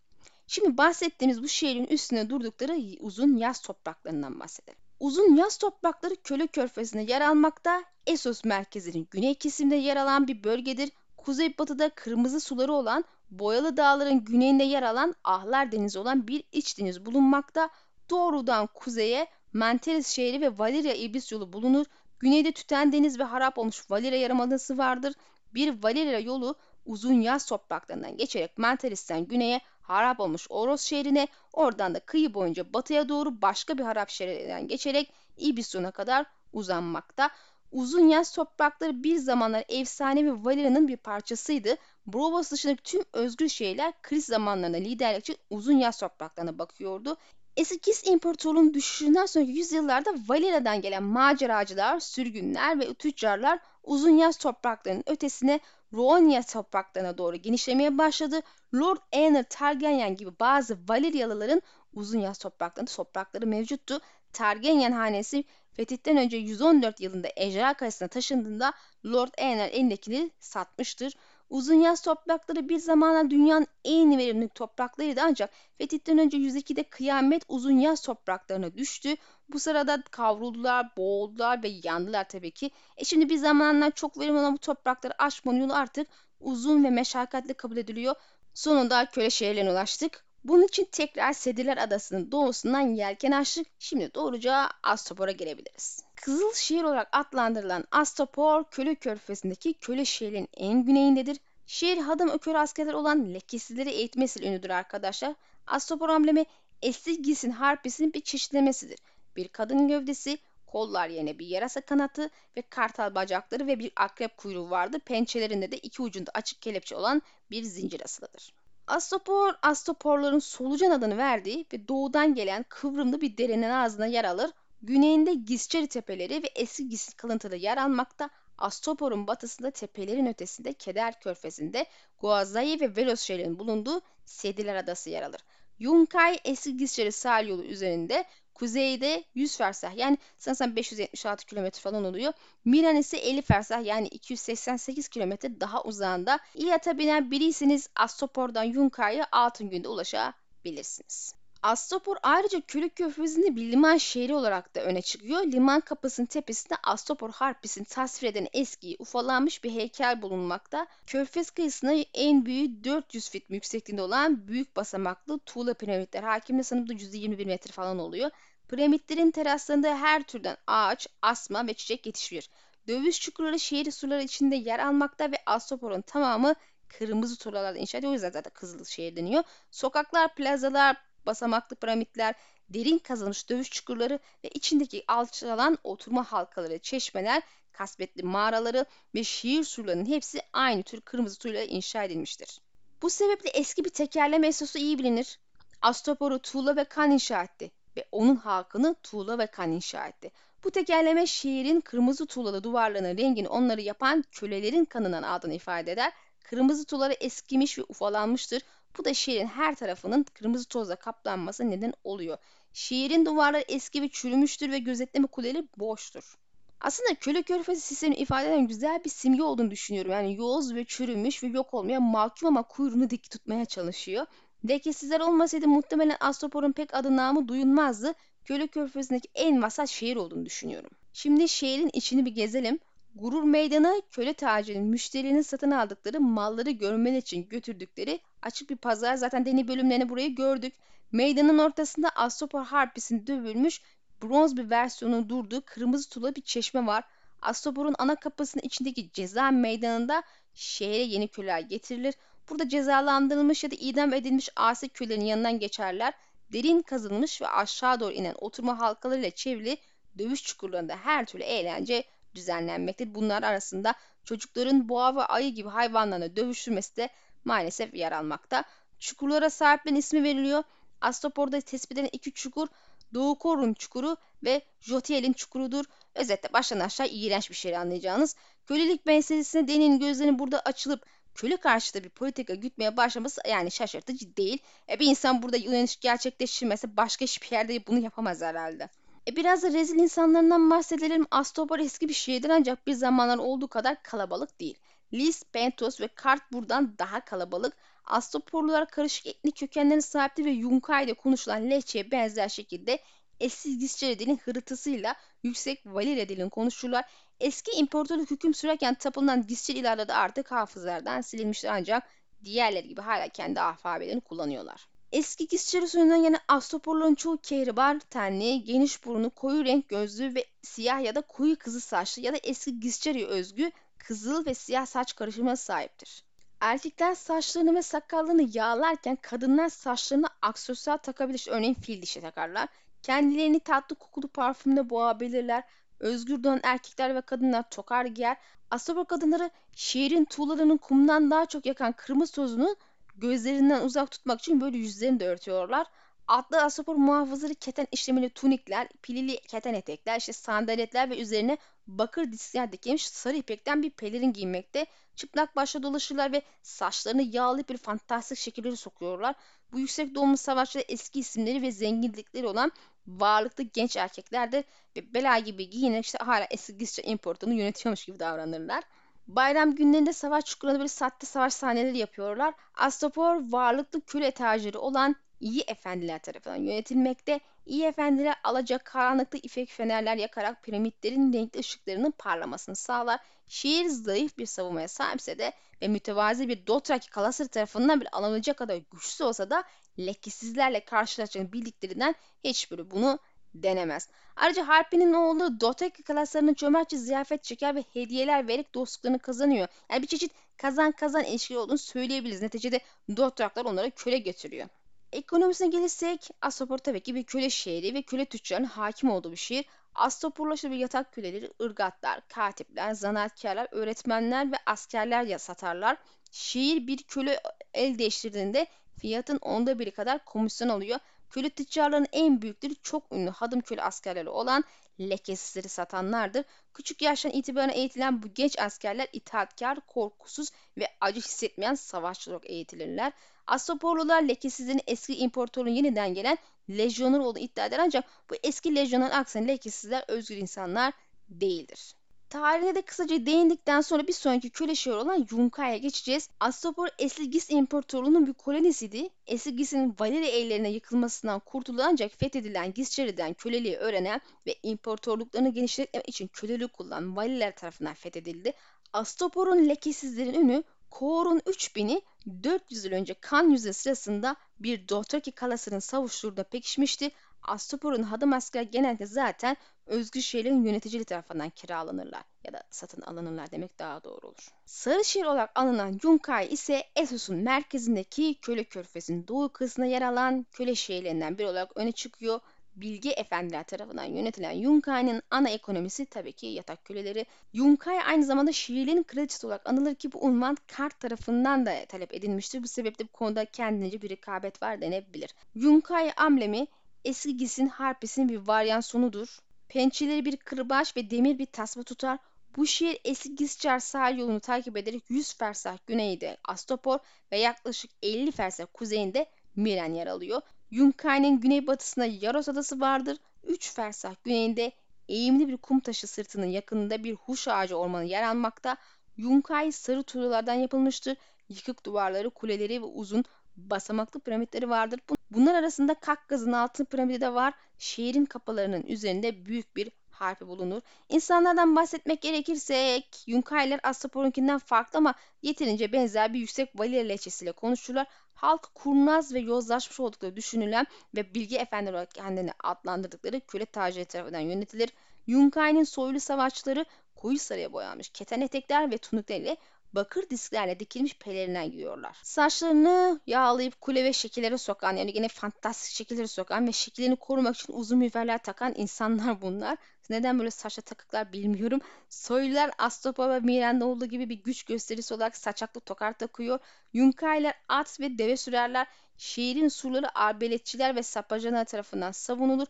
Şimdi 0.46 0.78
bahsettiğimiz 0.78 1.42
bu 1.42 1.48
şehrin 1.48 1.86
üstüne 1.86 2.30
durdukları 2.30 2.76
uzun 3.00 3.36
yaz 3.36 3.60
topraklarından 3.60 4.40
bahsedelim. 4.40 4.78
Uzun 5.00 5.36
yaz 5.36 5.58
toprakları 5.58 6.16
Köle 6.16 6.46
Körfezi'nde 6.46 7.02
yer 7.02 7.20
almakta, 7.20 7.84
Esos 8.06 8.44
merkezinin 8.44 9.08
güney 9.10 9.34
kesiminde 9.34 9.76
yer 9.76 9.96
alan 9.96 10.28
bir 10.28 10.44
bölgedir. 10.44 10.90
Kuzeybatıda 11.16 11.88
kırmızı 11.88 12.40
suları 12.40 12.72
olan 12.72 13.04
Boyalı 13.30 13.76
Dağların 13.76 14.24
güneyinde 14.24 14.64
yer 14.64 14.82
alan 14.82 15.14
Ahlar 15.24 15.72
Denizi 15.72 15.98
olan 15.98 16.28
bir 16.28 16.44
iç 16.52 16.78
deniz 16.78 17.06
bulunmakta. 17.06 17.68
Doğrudan 18.10 18.66
kuzeye 18.74 19.26
Menteres 19.52 20.06
şehri 20.08 20.40
ve 20.40 20.58
Valeria 20.58 20.92
İblis 20.92 21.32
yolu 21.32 21.52
bulunur. 21.52 21.86
Güneyde 22.18 22.52
tüten 22.52 22.92
deniz 22.92 23.18
ve 23.18 23.24
harap 23.24 23.58
olmuş 23.58 23.90
Valeria 23.90 24.18
Yarımadası 24.18 24.78
vardır. 24.78 25.14
Bir 25.54 25.82
Valeria 25.82 26.18
yolu 26.18 26.54
uzun 26.84 27.20
yaz 27.20 27.46
topraklarından 27.46 28.16
geçerek 28.16 28.58
Menteres'ten 28.58 29.26
güneye 29.26 29.60
harap 29.82 30.20
olmuş 30.20 30.46
Oros 30.50 30.82
şehrine, 30.82 31.28
oradan 31.52 31.94
da 31.94 32.00
kıyı 32.00 32.34
boyunca 32.34 32.72
batıya 32.72 33.08
doğru 33.08 33.42
başka 33.42 33.78
bir 33.78 33.82
harap 33.82 34.10
şehrinden 34.10 34.68
geçerek 34.68 35.12
İbisyon'a 35.36 35.90
kadar 35.90 36.26
uzanmakta. 36.52 37.30
Uzun 37.72 38.08
yaz 38.08 38.32
toprakları 38.32 39.02
bir 39.02 39.16
zamanlar 39.16 39.64
efsanevi 39.68 40.44
Valeria'nın 40.44 40.88
bir 40.88 40.96
parçasıydı. 40.96 41.76
Brovos 42.06 42.50
dışındaki 42.50 42.82
tüm 42.82 43.02
özgür 43.12 43.48
şehirler 43.48 43.92
kriz 44.02 44.24
zamanlarında 44.24 44.76
liderlik 44.76 45.20
için 45.20 45.36
uzun 45.50 45.78
yaz 45.78 45.98
topraklarına 45.98 46.58
bakıyordu. 46.58 47.16
Eskis 47.56 48.06
İmparatorluğu'nun 48.06 48.74
düşüşünden 48.74 49.26
sonraki 49.26 49.50
yüzyıllarda 49.50 50.10
Valeria'dan 50.28 50.80
gelen 50.80 51.02
maceracılar, 51.02 52.00
sürgünler 52.00 52.80
ve 52.80 52.94
tüccarlar 52.94 53.58
uzun 53.84 54.16
yaz 54.18 54.38
topraklarının 54.38 55.04
ötesine 55.06 55.60
Roonia 55.92 56.42
topraklarına 56.42 57.18
doğru 57.18 57.36
genişlemeye 57.36 57.98
başladı. 57.98 58.40
Lord 58.74 58.98
Aener 59.12 59.44
Targaryen 59.50 60.16
gibi 60.16 60.30
bazı 60.40 60.78
Valeryalıların 60.88 61.62
uzun 61.92 62.18
yaz 62.18 62.38
topraklarında 62.38 62.90
toprakları 62.90 63.46
mevcuttu. 63.46 64.00
Targaryen 64.32 64.92
hanesi 64.92 65.44
fetihten 65.72 66.16
önce 66.16 66.36
114 66.36 67.00
yılında 67.00 67.28
Ejderha 67.36 67.74
Kalesi'ne 67.74 68.08
taşındığında 68.08 68.72
Lord 69.06 69.32
Aener 69.38 69.68
elindekini 69.68 70.30
satmıştır. 70.40 71.14
Uzun 71.50 71.74
yaz 71.74 72.02
toprakları 72.02 72.68
bir 72.68 72.78
zamanlar 72.78 73.30
dünyanın 73.30 73.66
en 73.84 74.18
verimli 74.18 74.48
topraklarıydı 74.48 75.20
ancak 75.24 75.50
fetihten 75.78 76.18
önce 76.18 76.36
102'de 76.36 76.82
kıyamet 76.82 77.42
uzun 77.48 77.78
yaz 77.78 78.02
topraklarına 78.02 78.74
düştü. 78.76 79.16
Bu 79.48 79.58
sırada 79.58 80.02
kavruldular, 80.10 80.96
boğuldular 80.96 81.62
ve 81.62 81.68
yandılar 81.84 82.28
tabii 82.28 82.50
ki. 82.50 82.70
E 82.96 83.04
şimdi 83.04 83.28
bir 83.28 83.36
zamanlar 83.36 83.90
çok 83.90 84.20
verimli 84.20 84.38
olan 84.38 84.54
bu 84.54 84.58
toprakları 84.58 85.22
aşmanın 85.22 85.60
yolu 85.60 85.74
artık 85.74 86.08
uzun 86.40 86.84
ve 86.84 86.90
meşakkatli 86.90 87.54
kabul 87.54 87.76
ediliyor. 87.76 88.14
Sonunda 88.54 89.06
köle 89.06 89.30
şehirlerine 89.30 89.70
ulaştık. 89.70 90.23
Bunun 90.44 90.62
için 90.62 90.88
tekrar 90.92 91.32
Sedirler 91.32 91.76
Adası'nın 91.76 92.32
doğusundan 92.32 92.80
yelken 92.80 93.30
açtık. 93.30 93.66
Şimdi 93.78 94.14
doğruca 94.14 94.70
Astopor'a 94.82 95.32
gelebiliriz. 95.32 96.02
Kızıl 96.14 96.54
şehir 96.54 96.82
olarak 96.82 97.08
adlandırılan 97.12 97.84
Astopor, 97.90 98.64
Köle 98.70 98.94
Körfezi'ndeki 98.94 99.74
köle 99.74 100.04
şehrin 100.04 100.48
en 100.56 100.84
güneyindedir. 100.84 101.38
Şehir 101.66 101.98
hadım 101.98 102.28
ökör 102.28 102.54
askerler 102.54 102.92
olan 102.92 103.34
lekesizleri 103.34 103.90
eğitmesiyle 103.90 104.48
ünlüdür 104.48 104.70
arkadaşlar. 104.70 105.34
Astopor 105.66 106.08
amblemi 106.08 106.44
eski 106.82 107.22
giysin 107.22 107.50
harpisinin 107.50 108.12
bir 108.12 108.20
çeşitlemesidir. 108.20 108.98
Bir 109.36 109.48
kadın 109.48 109.88
gövdesi, 109.88 110.38
kollar 110.66 111.08
yerine 111.08 111.38
bir 111.38 111.46
yarasa 111.46 111.80
kanatı 111.80 112.30
ve 112.56 112.62
kartal 112.62 113.14
bacakları 113.14 113.66
ve 113.66 113.78
bir 113.78 113.92
akrep 113.96 114.36
kuyruğu 114.36 114.70
vardı. 114.70 114.98
Pençelerinde 114.98 115.72
de 115.72 115.78
iki 115.78 116.02
ucunda 116.02 116.30
açık 116.34 116.62
kelepçe 116.62 116.96
olan 116.96 117.22
bir 117.50 117.62
zincir 117.62 118.00
asılıdır. 118.00 118.54
Astopor, 118.86 119.54
Astoporların 119.62 120.38
solucan 120.38 120.90
adını 120.90 121.16
verdiği 121.16 121.66
ve 121.72 121.88
doğudan 121.88 122.34
gelen 122.34 122.64
kıvrımlı 122.68 123.20
bir 123.20 123.36
derenin 123.36 123.70
ağzına 123.70 124.06
yer 124.06 124.24
alır. 124.24 124.50
Güneyinde 124.82 125.34
Gisçeri 125.34 125.86
tepeleri 125.86 126.42
ve 126.42 126.50
eski 126.54 126.88
Gis 126.88 127.14
kalıntılı 127.14 127.56
yer 127.56 127.76
almakta. 127.76 128.30
Astopor'un 128.58 129.26
batısında 129.26 129.70
tepelerin 129.70 130.26
ötesinde 130.26 130.72
Keder 130.72 131.20
Körfezi'nde 131.20 131.86
Guazayi 132.20 132.80
ve 132.80 132.96
Velos 132.96 133.20
şehrinin 133.20 133.58
bulunduğu 133.58 134.00
Sediler 134.24 134.74
Adası 134.74 135.10
yer 135.10 135.22
alır. 135.22 135.40
Yunkay 135.78 136.38
eski 136.44 136.76
Gisçeri 136.76 137.12
sahil 137.12 137.48
yolu 137.48 137.64
üzerinde 137.64 138.24
Kuzeyde 138.54 139.24
100 139.34 139.56
fersah 139.56 139.96
yani 139.96 140.18
sanırsam 140.38 140.76
576 140.76 141.46
kilometre 141.46 141.80
falan 141.80 142.04
oluyor. 142.04 142.32
Milan 142.64 142.96
ise 142.96 143.16
50 143.16 143.42
fersah 143.42 143.84
yani 143.84 144.08
288 144.08 145.08
kilometre 145.08 145.60
daha 145.60 145.82
uzağında. 145.82 146.38
İyata 146.54 146.98
binen 146.98 147.30
biriyseniz 147.30 147.88
Astopor'dan 147.96 148.64
Yunka'ya 148.64 149.26
altın 149.32 149.70
günde 149.70 149.88
ulaşabilirsiniz. 149.88 151.34
Astopor 151.64 152.16
ayrıca 152.22 152.60
Külük 152.60 152.96
Körfezi'nde 152.96 153.56
bir 153.56 153.72
liman 153.72 153.96
şehri 153.96 154.34
olarak 154.34 154.74
da 154.74 154.80
öne 154.80 155.02
çıkıyor. 155.02 155.42
Liman 155.42 155.80
kapısının 155.80 156.26
tepesinde 156.26 156.74
Astopor 156.82 157.30
Harpis'in 157.30 157.84
tasvir 157.84 158.28
eden 158.28 158.48
eski 158.52 158.96
ufalanmış 158.98 159.64
bir 159.64 159.70
heykel 159.70 160.22
bulunmakta. 160.22 160.86
Körfez 161.06 161.50
kıyısına 161.50 161.92
en 162.14 162.46
büyük 162.46 162.84
400 162.84 163.30
fit 163.30 163.50
yüksekliğinde 163.50 164.02
olan 164.02 164.48
büyük 164.48 164.76
basamaklı 164.76 165.38
tuğla 165.38 165.74
piramitler. 165.74 166.22
Hakimle 166.22 166.62
sanırım 166.62 166.88
da 166.88 166.92
%21 166.92 167.46
metre 167.46 167.72
falan 167.72 167.98
oluyor. 167.98 168.30
Piramitlerin 168.68 169.30
teraslarında 169.30 169.96
her 169.96 170.22
türden 170.22 170.56
ağaç, 170.66 171.06
asma 171.22 171.66
ve 171.66 171.74
çiçek 171.74 172.06
yetişir. 172.06 172.50
Döviz 172.88 173.20
çukurları 173.20 173.60
şehir 173.60 173.90
surları 173.90 174.22
içinde 174.22 174.56
yer 174.56 174.78
almakta 174.78 175.32
ve 175.32 175.36
Astopor'un 175.46 176.00
tamamı 176.00 176.54
kırmızı 176.88 177.38
tuğlalarla 177.38 177.78
inşa 177.78 177.98
ediliyor. 177.98 178.10
O 178.10 178.14
yüzden 178.14 178.30
zaten 178.30 178.52
Kızıl 178.52 178.84
şehir 178.84 179.16
deniyor. 179.16 179.42
Sokaklar, 179.70 180.34
plazalar, 180.34 180.96
basamaklı 181.26 181.76
piramitler, 181.76 182.34
derin 182.68 182.98
kazılmış 182.98 183.50
dövüş 183.50 183.70
çukurları 183.70 184.18
ve 184.44 184.48
içindeki 184.48 185.04
alçalan 185.08 185.78
oturma 185.84 186.32
halkaları, 186.32 186.78
çeşmeler, 186.78 187.42
kasvetli 187.72 188.22
mağaraları 188.22 188.86
ve 189.14 189.24
şiir 189.24 189.64
surlarının 189.64 190.06
hepsi 190.06 190.40
aynı 190.52 190.82
tür 190.82 191.00
kırmızı 191.00 191.38
tuyla 191.38 191.62
inşa 191.62 192.04
edilmiştir. 192.04 192.60
Bu 193.02 193.10
sebeple 193.10 193.50
eski 193.50 193.84
bir 193.84 193.90
tekerleme 193.90 194.46
esosu 194.46 194.78
iyi 194.78 194.98
bilinir. 194.98 195.38
Astopor'u 195.82 196.38
tuğla 196.38 196.76
ve 196.76 196.84
kan 196.84 197.10
inşa 197.10 197.42
etti 197.42 197.70
ve 197.96 198.04
onun 198.12 198.36
halkını 198.36 198.94
tuğla 199.02 199.38
ve 199.38 199.46
kan 199.46 199.72
inşa 199.72 200.06
etti. 200.06 200.30
Bu 200.64 200.70
tekerleme 200.70 201.26
şiirin 201.26 201.80
kırmızı 201.80 202.26
tuğlalı 202.26 202.62
duvarlarının 202.62 203.16
rengini 203.16 203.48
onları 203.48 203.80
yapan 203.80 204.24
kölelerin 204.32 204.84
kanından 204.84 205.22
aldığını 205.22 205.54
ifade 205.54 205.92
eder. 205.92 206.12
Kırmızı 206.44 206.84
tuğları 206.84 207.12
eskimiş 207.12 207.78
ve 207.78 207.82
ufalanmıştır. 207.88 208.62
Bu 208.98 209.04
da 209.04 209.14
şehrin 209.14 209.46
her 209.46 209.74
tarafının 209.74 210.22
kırmızı 210.22 210.68
tozla 210.68 210.96
kaplanması 210.96 211.70
neden 211.70 211.92
oluyor. 212.04 212.38
Şehrin 212.72 213.26
duvarları 213.26 213.64
eski 213.68 214.02
ve 214.02 214.08
çürümüştür 214.08 214.70
ve 214.70 214.78
gözetleme 214.78 215.26
kuleleri 215.26 215.68
boştur. 215.78 216.36
Aslında 216.80 217.14
köle 217.14 217.42
körfezi 217.42 217.80
sistemini 217.80 218.16
ifade 218.16 218.48
eden 218.48 218.68
güzel 218.68 219.04
bir 219.04 219.10
simge 219.10 219.42
olduğunu 219.42 219.70
düşünüyorum. 219.70 220.12
Yani 220.12 220.36
yoz 220.36 220.74
ve 220.74 220.84
çürümüş 220.84 221.42
ve 221.42 221.46
yok 221.46 221.74
olmaya 221.74 222.00
mahkum 222.00 222.48
ama 222.48 222.62
kuyruğunu 222.62 223.10
dik 223.10 223.30
tutmaya 223.30 223.64
çalışıyor. 223.64 224.26
Lekesizler 224.68 225.20
olmasaydı 225.20 225.68
muhtemelen 225.68 226.16
Astropor'un 226.20 226.72
pek 226.72 226.94
adı 226.94 227.16
namı 227.16 227.48
duyulmazdı. 227.48 228.14
Köle 228.44 228.66
körfezindeki 228.66 229.28
en 229.34 229.62
vasat 229.62 229.88
şehir 229.88 230.16
olduğunu 230.16 230.46
düşünüyorum. 230.46 230.90
Şimdi 231.12 231.48
şehrin 231.48 231.90
içini 231.92 232.24
bir 232.24 232.30
gezelim. 232.30 232.78
Gurur 233.14 233.42
meydanı 233.42 234.02
köle 234.10 234.32
tacirinin 234.32 234.86
müşterilerinin 234.86 235.42
satın 235.42 235.70
aldıkları 235.70 236.20
malları 236.20 236.70
görmeleri 236.70 237.18
için 237.18 237.48
götürdükleri 237.48 238.20
açık 238.44 238.70
bir 238.70 238.76
pazar. 238.76 239.14
Zaten 239.16 239.46
deney 239.46 239.68
bölümlerini 239.68 240.08
burayı 240.08 240.34
gördük. 240.34 240.74
Meydanın 241.12 241.58
ortasında 241.58 242.08
Astopor 242.08 242.64
harpisinde 242.64 243.26
dövülmüş 243.26 243.80
bronz 244.22 244.56
bir 244.56 244.70
versiyonun 244.70 245.28
durduğu 245.28 245.62
kırmızı 245.64 246.10
tuğla 246.10 246.34
bir 246.36 246.42
çeşme 246.42 246.86
var. 246.86 247.04
Astopor'un 247.42 247.94
ana 247.98 248.14
kapısının 248.16 248.62
içindeki 248.64 249.12
ceza 249.12 249.50
meydanında 249.50 250.22
şehre 250.54 251.02
yeni 251.02 251.28
köleler 251.28 251.60
getirilir. 251.60 252.14
Burada 252.50 252.68
cezalandırılmış 252.68 253.64
ya 253.64 253.70
da 253.70 253.74
idam 253.78 254.12
edilmiş 254.12 254.48
asi 254.56 254.88
kölelerin 254.88 255.24
yanından 255.24 255.58
geçerler. 255.58 256.14
Derin 256.52 256.82
kazılmış 256.82 257.42
ve 257.42 257.48
aşağı 257.48 258.00
doğru 258.00 258.12
inen 258.12 258.34
oturma 258.38 258.78
halkalarıyla 258.78 259.30
çevrili 259.30 259.78
dövüş 260.18 260.42
çukurlarında 260.42 260.96
her 260.96 261.26
türlü 261.26 261.42
eğlence 261.42 262.04
düzenlenmektedir. 262.34 263.14
Bunlar 263.14 263.42
arasında 263.42 263.94
çocukların 264.24 264.88
boğa 264.88 265.16
ve 265.16 265.22
ayı 265.22 265.54
gibi 265.54 265.68
hayvanlarla 265.68 266.36
dövüştürmesi 266.36 266.96
de 266.96 267.08
maalesef 267.44 267.94
yer 267.94 268.12
almakta. 268.12 268.64
Çukurlara 268.98 269.50
sahiplerin 269.50 269.96
ismi 269.96 270.22
veriliyor. 270.22 270.62
Astopor'da 271.00 271.60
tespit 271.60 271.92
edilen 271.92 272.08
iki 272.12 272.32
çukur 272.32 272.68
Doğu 273.14 273.38
Korun 273.38 273.74
çukuru 273.74 274.16
ve 274.44 274.62
Jotiel'in 274.80 275.32
çukurudur. 275.32 275.84
Özetle 276.14 276.52
baştan 276.52 276.80
aşağı 276.80 277.06
iğrenç 277.06 277.50
bir 277.50 277.54
şey 277.54 277.76
anlayacağınız. 277.76 278.36
Kölelik 278.66 279.06
meselesine 279.06 279.68
denin 279.68 279.98
gözlerini 279.98 280.38
burada 280.38 280.60
açılıp 280.60 281.06
köle 281.34 281.56
karşıtı 281.56 282.04
bir 282.04 282.08
politika 282.08 282.54
gütmeye 282.54 282.96
başlaması 282.96 283.40
yani 283.48 283.70
şaşırtıcı 283.70 284.36
değil. 284.36 284.58
E 284.88 285.00
bir 285.00 285.06
insan 285.06 285.42
burada 285.42 285.56
uyanış 285.56 286.00
gerçekleştirmese 286.00 286.96
başka 286.96 287.24
hiçbir 287.24 287.52
yerde 287.52 287.86
bunu 287.86 287.98
yapamaz 287.98 288.42
herhalde. 288.42 288.88
E 289.28 289.36
biraz 289.36 289.62
da 289.62 289.72
rezil 289.72 289.98
insanlarından 289.98 290.70
bahsedelim. 290.70 291.26
Astopor 291.30 291.78
eski 291.78 292.08
bir 292.08 292.14
şehirdir 292.14 292.50
ancak 292.50 292.86
bir 292.86 292.92
zamanlar 292.92 293.38
olduğu 293.38 293.68
kadar 293.68 294.02
kalabalık 294.02 294.60
değil. 294.60 294.78
Lis, 295.12 295.44
Pentos 295.52 296.00
ve 296.00 296.08
Kart 296.08 296.52
buradan 296.52 296.98
daha 296.98 297.24
kalabalık. 297.24 297.76
Astoporlular 298.04 298.88
karışık 298.88 299.26
etnik 299.26 299.56
kökenlerine 299.56 300.02
sahipti 300.02 300.44
ve 300.44 300.50
Yunkai'de 300.50 301.14
konuşulan 301.14 301.70
Lehçe'ye 301.70 302.10
benzer 302.10 302.48
şekilde 302.48 302.98
eski 303.40 303.70
İsviçre 303.70 304.18
dilinin 304.18 304.40
hırıltısıyla 304.44 305.14
yüksek 305.42 305.86
Valirya 305.86 306.28
dilini 306.28 306.50
konuşurlar. 306.50 307.04
Eski 307.40 307.70
imparatorluk 307.70 308.30
hüküm 308.30 308.54
sürerken 308.54 308.94
tapınan 308.94 309.46
Gisçil 309.46 309.76
ilerleri 309.76 310.08
de 310.08 310.14
artık 310.14 310.50
hafızalardan 310.50 311.20
silinmiştir 311.20 311.68
ancak 311.68 312.08
diğerleri 312.44 312.88
gibi 312.88 313.00
hala 313.00 313.28
kendi 313.28 313.60
alfabelerini 313.60 314.20
kullanıyorlar. 314.20 314.88
Eski 315.12 315.48
Gisçil 315.48 315.82
usulünden 315.82 316.16
yani 316.16 316.36
Astoporların 316.48 317.14
çoğu 317.14 317.38
kehribar 317.38 318.00
tenli, 318.00 318.64
geniş 318.64 319.04
burnu, 319.04 319.30
koyu 319.30 319.64
renk 319.64 319.88
gözlü 319.88 320.34
ve 320.34 320.44
siyah 320.62 321.02
ya 321.04 321.14
da 321.14 321.20
koyu 321.20 321.58
kızıl 321.58 321.80
saçlı 321.80 322.22
ya 322.22 322.32
da 322.32 322.36
eski 322.42 322.80
Gisçeri'ye 322.80 323.26
özgü 323.26 323.70
kızıl 324.04 324.46
ve 324.46 324.54
siyah 324.54 324.86
saç 324.86 325.16
karışımına 325.16 325.56
sahiptir. 325.56 326.24
Erkekler 326.60 327.14
saçlarını 327.14 327.74
ve 327.74 327.82
sakallarını 327.82 328.48
yağlarken 328.52 329.16
kadınlar 329.16 329.68
saçlarına 329.68 330.28
aksesuar 330.42 330.98
takabilir. 330.98 331.46
Örneğin 331.50 331.74
fil 331.74 332.02
dişi 332.02 332.20
takarlar. 332.20 332.68
Kendilerini 333.02 333.60
tatlı 333.60 333.96
kokulu 333.96 334.28
parfümle 334.28 334.90
boğabilirler. 334.90 335.62
Özgür 336.00 336.44
doğan 336.44 336.60
erkekler 336.62 337.14
ve 337.14 337.20
kadınlar 337.20 337.70
tokar 337.70 338.04
giyer. 338.04 338.36
Astrolog 338.70 339.08
kadınları 339.08 339.50
şehrin 339.72 340.24
tuğlalarının 340.24 340.76
kumdan 340.76 341.30
daha 341.30 341.46
çok 341.46 341.66
yakan 341.66 341.92
kırmızı 341.92 342.34
tozunu 342.34 342.76
gözlerinden 343.16 343.84
uzak 343.84 344.10
tutmak 344.10 344.40
için 344.40 344.60
böyle 344.60 344.78
yüzlerini 344.78 345.20
de 345.20 345.28
örtüyorlar. 345.28 345.86
Atlı 346.28 346.62
asopor 346.62 346.94
muhafızları 346.94 347.54
keten 347.54 347.86
işlemeli 347.92 348.30
tunikler, 348.30 348.88
pilili 349.02 349.40
keten 349.40 349.74
etekler, 349.74 350.18
işte 350.18 350.32
sandaletler 350.32 351.10
ve 351.10 351.20
üzerine 351.20 351.58
bakır 351.86 352.32
diskler 352.32 352.72
dikilmiş 352.72 353.08
sarı 353.08 353.36
ipekten 353.36 353.82
bir 353.82 353.90
pelerin 353.90 354.32
giymekte. 354.32 354.86
Çıplak 355.16 355.56
başla 355.56 355.82
dolaşırlar 355.82 356.32
ve 356.32 356.42
saçlarını 356.62 357.22
yağlı 357.22 357.68
bir 357.68 357.76
fantastik 357.76 358.38
şekilleri 358.38 358.76
sokuyorlar. 358.76 359.34
Bu 359.72 359.80
yüksek 359.80 360.14
doğumlu 360.14 360.36
savaşçıda 360.36 360.82
eski 360.88 361.20
isimleri 361.20 361.62
ve 361.62 361.72
zenginlikleri 361.72 362.46
olan 362.46 362.72
varlıklı 363.06 363.64
genç 363.64 363.96
erkeklerdir 363.96 364.64
ve 364.96 365.14
bela 365.14 365.38
gibi 365.38 365.70
giyinerek 365.70 366.04
işte 366.04 366.18
hala 366.18 366.46
eski 366.50 366.78
Gisçe 366.78 367.02
imparatorluğunu 367.02 367.58
yönetiyormuş 367.58 368.04
gibi 368.04 368.18
davranırlar. 368.18 368.84
Bayram 369.26 369.74
günlerinde 369.74 370.12
savaş 370.12 370.44
çukurunda 370.44 370.78
böyle 370.78 370.88
sahte 370.88 371.26
savaş 371.26 371.52
sahneleri 371.52 371.98
yapıyorlar. 371.98 372.54
Astapor 372.74 373.52
varlıklı 373.52 374.00
köle 374.00 374.30
taciri 374.30 374.78
olan 374.78 375.16
iyi 375.40 375.64
efendiler 375.68 376.18
tarafından 376.18 376.56
yönetilmekte. 376.56 377.40
İyi 377.66 377.84
efendiler 377.84 378.34
alacak 378.44 378.84
karanlıkta 378.84 379.38
ipek 379.38 379.68
fenerler 379.68 380.16
yakarak 380.16 380.62
piramitlerin 380.62 381.32
renkli 381.32 381.60
ışıklarının 381.60 382.10
parlamasını 382.10 382.76
sağlar. 382.76 383.20
Şehir 383.48 383.88
zayıf 383.88 384.38
bir 384.38 384.46
savunmaya 384.46 384.88
sahipse 384.88 385.38
de 385.38 385.52
ve 385.82 385.88
mütevazi 385.88 386.48
bir 386.48 386.66
Dothraki 386.66 387.10
kalasır 387.10 387.48
tarafından 387.48 388.00
bir 388.00 388.16
alınacak 388.16 388.56
kadar 388.56 388.80
güçsüz 388.92 389.20
olsa 389.20 389.50
da 389.50 389.64
lekesizlerle 389.98 390.84
karşılaşacağını 390.84 391.52
bildiklerinden 391.52 392.14
hiçbiri 392.44 392.90
bunu 392.90 393.18
denemez. 393.54 394.08
Ayrıca 394.36 394.68
Harpi'nin 394.68 395.12
oğlu 395.12 395.60
Dothraki 395.60 396.02
kalaslarını 396.02 396.54
cömertçe 396.54 396.96
ziyafet 396.96 397.44
çeker 397.44 397.74
ve 397.74 397.84
hediyeler 397.92 398.48
vererek 398.48 398.74
dostluklarını 398.74 399.18
kazanıyor. 399.18 399.68
Yani 399.90 400.02
bir 400.02 400.06
çeşit 400.06 400.32
kazan 400.56 400.92
kazan 400.92 401.24
ilişki 401.24 401.58
olduğunu 401.58 401.78
söyleyebiliriz. 401.78 402.42
Neticede 402.42 402.80
Dothraklar 403.16 403.64
onlara 403.64 403.90
köle 403.90 404.18
getiriyor. 404.18 404.68
Ekonomisine 405.14 405.68
gelirsek 405.68 406.30
Astapor 406.42 406.78
tabii 406.78 407.00
ki 407.00 407.14
bir 407.14 407.24
köle 407.24 407.50
şehri 407.50 407.94
ve 407.94 408.02
köle 408.02 408.24
tüccarının 408.24 408.66
hakim 408.66 409.10
olduğu 409.10 409.32
bir 409.32 409.36
şehir. 409.36 409.64
Astaporlaşır 409.94 410.70
bir 410.70 410.76
yatak 410.76 411.12
köleleri, 411.12 411.50
ırgatlar, 411.62 412.28
katipler, 412.28 412.94
zanaatkarlar, 412.94 413.68
öğretmenler 413.70 414.52
ve 414.52 414.56
askerler 414.66 415.38
satarlar. 415.38 415.96
Şehir 416.30 416.86
bir 416.86 417.02
köle 417.02 417.40
el 417.74 417.98
değiştirdiğinde 417.98 418.66
fiyatın 419.00 419.36
onda 419.36 419.78
biri 419.78 419.90
kadar 419.90 420.24
komisyon 420.24 420.68
alıyor. 420.68 420.98
Köle 421.30 421.50
tüccarlarının 421.50 422.08
en 422.12 422.42
büyükleri 422.42 422.74
çok 422.82 423.12
ünlü 423.12 423.30
hadım 423.30 423.60
köle 423.60 423.82
askerleri 423.82 424.28
olan 424.28 424.64
lekesizleri 425.00 425.68
satanlardır. 425.68 426.44
Küçük 426.74 427.02
yaştan 427.02 427.32
itibaren 427.32 427.68
eğitilen 427.68 428.22
bu 428.22 428.28
genç 428.34 428.58
askerler 428.58 429.08
itaatkar, 429.12 429.80
korkusuz 429.80 430.50
ve 430.78 430.88
acı 431.00 431.20
hissetmeyen 431.20 431.74
savaşçı 431.74 432.30
olarak 432.30 432.50
eğitilirler. 432.50 433.12
Astoporlular 433.46 434.22
lekesizlerin 434.22 434.80
eski 434.86 435.16
imparatorluğun 435.16 435.70
yeniden 435.70 436.14
gelen 436.14 436.38
lejyoner 436.70 437.18
olduğunu 437.18 437.42
iddia 437.42 437.66
eder 437.66 437.78
ancak 437.78 438.04
bu 438.30 438.34
eski 438.42 438.76
lejyoner 438.76 439.20
aksine 439.20 439.48
lekesizler 439.48 440.04
özgür 440.08 440.36
insanlar 440.36 440.92
değildir. 441.28 441.94
Tarihine 442.30 442.74
de 442.74 442.82
kısaca 442.82 443.26
değindikten 443.26 443.80
sonra 443.80 444.06
bir 444.06 444.12
sonraki 444.12 444.50
köle 444.50 444.74
şehir 444.74 444.96
olan 444.96 445.26
Yunka'ya 445.30 445.76
geçeceğiz. 445.76 446.28
Astapor 446.40 446.88
Esligis 446.98 447.50
İmparatorluğu'nun 447.50 448.26
bir 448.26 448.32
kolonisiydi. 448.32 449.08
Esligis'in 449.26 449.94
Valeri 450.00 450.26
ellerine 450.26 450.70
yıkılmasından 450.70 451.40
kurtulan 451.40 451.88
ancak 451.92 452.12
fethedilen 452.18 452.72
Gisceri'den 452.72 453.34
köleliği 453.34 453.76
öğrenen 453.76 454.20
ve 454.46 454.54
imparatorluklarını 454.62 455.48
genişletmek 455.48 456.08
için 456.08 456.26
kölelik 456.26 456.72
kullanan 456.72 457.16
Valiler 457.16 457.56
tarafından 457.56 457.94
fethedildi. 457.94 458.52
Astopor'un 458.92 459.68
lekesizlerin 459.68 460.34
ünü 460.34 460.64
Korun 460.90 461.38
3000'i 461.38 462.02
400 462.42 462.84
yıl 462.84 462.92
önce 462.92 463.14
kan 463.14 463.50
yüzü 463.50 463.72
sırasında 463.72 464.36
bir 464.60 464.88
Dothraki 464.88 465.32
kalasının 465.32 465.78
savuşturduğunda 465.78 466.44
pekişmişti. 466.44 467.10
Astopor'un 467.44 468.02
hadım 468.02 468.32
asker 468.32 468.62
genelde 468.62 469.06
zaten 469.06 469.56
özgür 469.86 470.20
şehirlerin 470.20 470.64
yöneticili 470.64 471.04
tarafından 471.04 471.50
kiralanırlar 471.50 472.24
ya 472.44 472.52
da 472.52 472.62
satın 472.70 473.02
alınırlar 473.02 473.50
demek 473.50 473.78
daha 473.78 474.04
doğru 474.04 474.26
olur. 474.26 474.48
Sarı 474.66 475.28
olarak 475.28 475.50
alınan 475.54 476.00
Yunkai 476.04 476.48
ise 476.48 476.84
Esos'un 476.96 477.36
merkezindeki 477.36 478.34
köle 478.42 478.64
körfezinin 478.64 479.28
doğu 479.28 479.52
kısmına 479.52 479.88
yer 479.88 480.02
alan 480.02 480.46
köle 480.52 480.74
şehirlerinden 480.74 481.38
biri 481.38 481.46
olarak 481.46 481.76
öne 481.76 481.92
çıkıyor 481.92 482.40
bilgi 482.76 483.10
efendiler 483.10 483.64
tarafından 483.64 484.04
yönetilen 484.04 484.52
Yunkai'nin 484.52 485.22
ana 485.30 485.48
ekonomisi 485.48 486.06
tabii 486.06 486.32
ki 486.32 486.46
yatak 486.46 486.84
köleleri. 486.84 487.26
Yunkai 487.52 488.02
aynı 488.02 488.24
zamanda 488.24 488.52
Şiilerin 488.52 489.02
kraliçesi 489.02 489.46
olarak 489.46 489.66
anılır 489.66 489.94
ki 489.94 490.12
bu 490.12 490.24
unvan 490.24 490.56
Kart 490.66 491.00
tarafından 491.00 491.66
da 491.66 491.86
talep 491.86 492.14
edilmiştir. 492.14 492.62
Bu 492.62 492.68
sebeple 492.68 493.04
bu 493.04 493.12
konuda 493.12 493.44
kendince 493.44 494.02
bir 494.02 494.10
rekabet 494.10 494.62
var 494.62 494.80
denebilir. 494.80 495.34
Yunkai 495.54 496.12
amblemi 496.12 496.66
eski 497.04 497.36
Gis'in 497.36 497.68
harpisinin 497.68 498.28
bir 498.28 498.36
varyansonudur. 498.36 499.38
Pençeleri 499.68 500.24
bir 500.24 500.36
kırbaç 500.36 500.96
ve 500.96 501.10
demir 501.10 501.38
bir 501.38 501.46
tasma 501.46 501.82
tutar. 501.82 502.18
Bu 502.56 502.66
şehir 502.66 503.00
eski 503.04 503.34
Giscar 503.34 503.78
sahil 503.78 504.18
yolunu 504.18 504.40
takip 504.40 504.76
ederek 504.76 505.02
100 505.08 505.34
fersah 505.34 505.78
güneyde 505.86 506.36
Astopor 506.44 506.98
ve 507.32 507.38
yaklaşık 507.38 507.90
50 508.02 508.30
fersah 508.30 508.66
kuzeyinde 508.72 509.26
Miren 509.56 509.94
yer 509.94 510.06
alıyor. 510.06 510.40
Yunkai'nin 510.70 511.40
güneybatısında 511.40 512.06
Yaros 512.06 512.48
Adası 512.48 512.80
vardır. 512.80 513.18
3 513.44 513.72
fersah 513.74 514.14
güneyinde 514.24 514.72
eğimli 515.08 515.48
bir 515.48 515.56
kum 515.56 515.80
taşı 515.80 516.06
sırtının 516.06 516.46
yakınında 516.46 517.04
bir 517.04 517.14
huş 517.14 517.48
ağacı 517.48 517.76
ormanı 517.76 518.04
yer 518.04 518.22
almakta. 518.22 518.76
Yunkai 519.16 519.72
sarı 519.72 520.02
tuğlalardan 520.02 520.54
yapılmıştır. 520.54 521.16
Yıkık 521.48 521.86
duvarları, 521.86 522.30
kuleleri 522.30 522.82
ve 522.82 522.86
uzun 522.86 523.24
basamaklı 523.56 524.20
piramitleri 524.20 524.70
vardır. 524.70 525.00
Bunlar 525.34 525.54
arasında 525.54 525.94
Kakkaz'ın 525.94 526.52
altın 526.52 526.84
piramidi 526.84 527.20
de 527.20 527.34
var. 527.34 527.54
Şehrin 527.78 528.24
kapılarının 528.24 528.82
üzerinde 528.82 529.46
büyük 529.46 529.76
bir 529.76 529.90
harfi 530.10 530.46
bulunur. 530.46 530.80
İnsanlardan 531.08 531.76
bahsetmek 531.76 532.22
gerekirse 532.22 533.02
Yunkailer 533.26 533.80
Astapor'unkinden 533.82 534.58
farklı 534.58 534.98
ama 534.98 535.14
yeterince 535.42 535.92
benzer 535.92 536.34
bir 536.34 536.38
yüksek 536.38 536.78
Valir 536.78 537.08
lehçesiyle 537.08 537.52
konuşurlar. 537.52 538.06
Halk 538.34 538.74
kurnaz 538.74 539.34
ve 539.34 539.38
yozlaşmış 539.38 540.00
oldukları 540.00 540.36
düşünülen 540.36 540.86
ve 541.16 541.34
bilgi 541.34 541.58
efendileri 541.58 541.94
olarak 541.94 542.10
kendini 542.10 542.50
adlandırdıkları 542.62 543.40
köle 543.40 543.64
taciri 543.64 544.04
tarafından 544.04 544.40
yönetilir. 544.40 544.90
Yunkai'nin 545.26 545.84
soylu 545.84 546.20
savaşçıları 546.20 546.84
koyu 547.14 547.38
sarıya 547.38 547.72
boyanmış 547.72 548.08
keten 548.08 548.40
etekler 548.40 548.90
ve 548.90 548.98
tunikler 548.98 549.40
ile 549.40 549.56
bakır 549.94 550.30
disklerle 550.30 550.80
dikilmiş 550.80 551.18
pelerinler 551.18 551.64
giyiyorlar. 551.64 552.16
Saçlarını 552.22 553.20
yağlayıp 553.26 553.80
kule 553.80 554.04
ve 554.04 554.12
şekillere 554.12 554.58
sokan 554.58 554.96
yani 554.96 555.12
yine 555.14 555.28
fantastik 555.28 555.94
şekilleri 555.94 556.28
sokan 556.28 556.66
ve 556.66 556.72
şekillerini 556.72 557.16
korumak 557.16 557.56
için 557.56 557.72
uzun 557.72 557.98
müferler 557.98 558.38
takan 558.38 558.74
insanlar 558.76 559.42
bunlar. 559.42 559.78
Neden 560.10 560.38
böyle 560.38 560.50
saçta 560.50 560.82
takıklar 560.82 561.32
bilmiyorum. 561.32 561.80
Soylular 562.08 562.70
Astopa 562.78 563.30
ve 563.30 563.40
Miren'de 563.40 563.84
olduğu 563.84 564.06
gibi 564.06 564.28
bir 564.28 564.42
güç 564.42 564.62
gösterisi 564.62 565.14
olarak 565.14 565.36
saçaklı 565.36 565.80
tokar 565.80 566.12
takıyor. 566.18 566.58
Yunkailer 566.92 567.54
at 567.68 568.00
ve 568.00 568.18
deve 568.18 568.36
sürerler. 568.36 568.86
Şehrin 569.18 569.68
surları 569.68 570.18
arbeletçiler 570.18 570.96
ve 570.96 571.02
sapacana 571.02 571.64
tarafından 571.64 572.12
savunulur. 572.12 572.66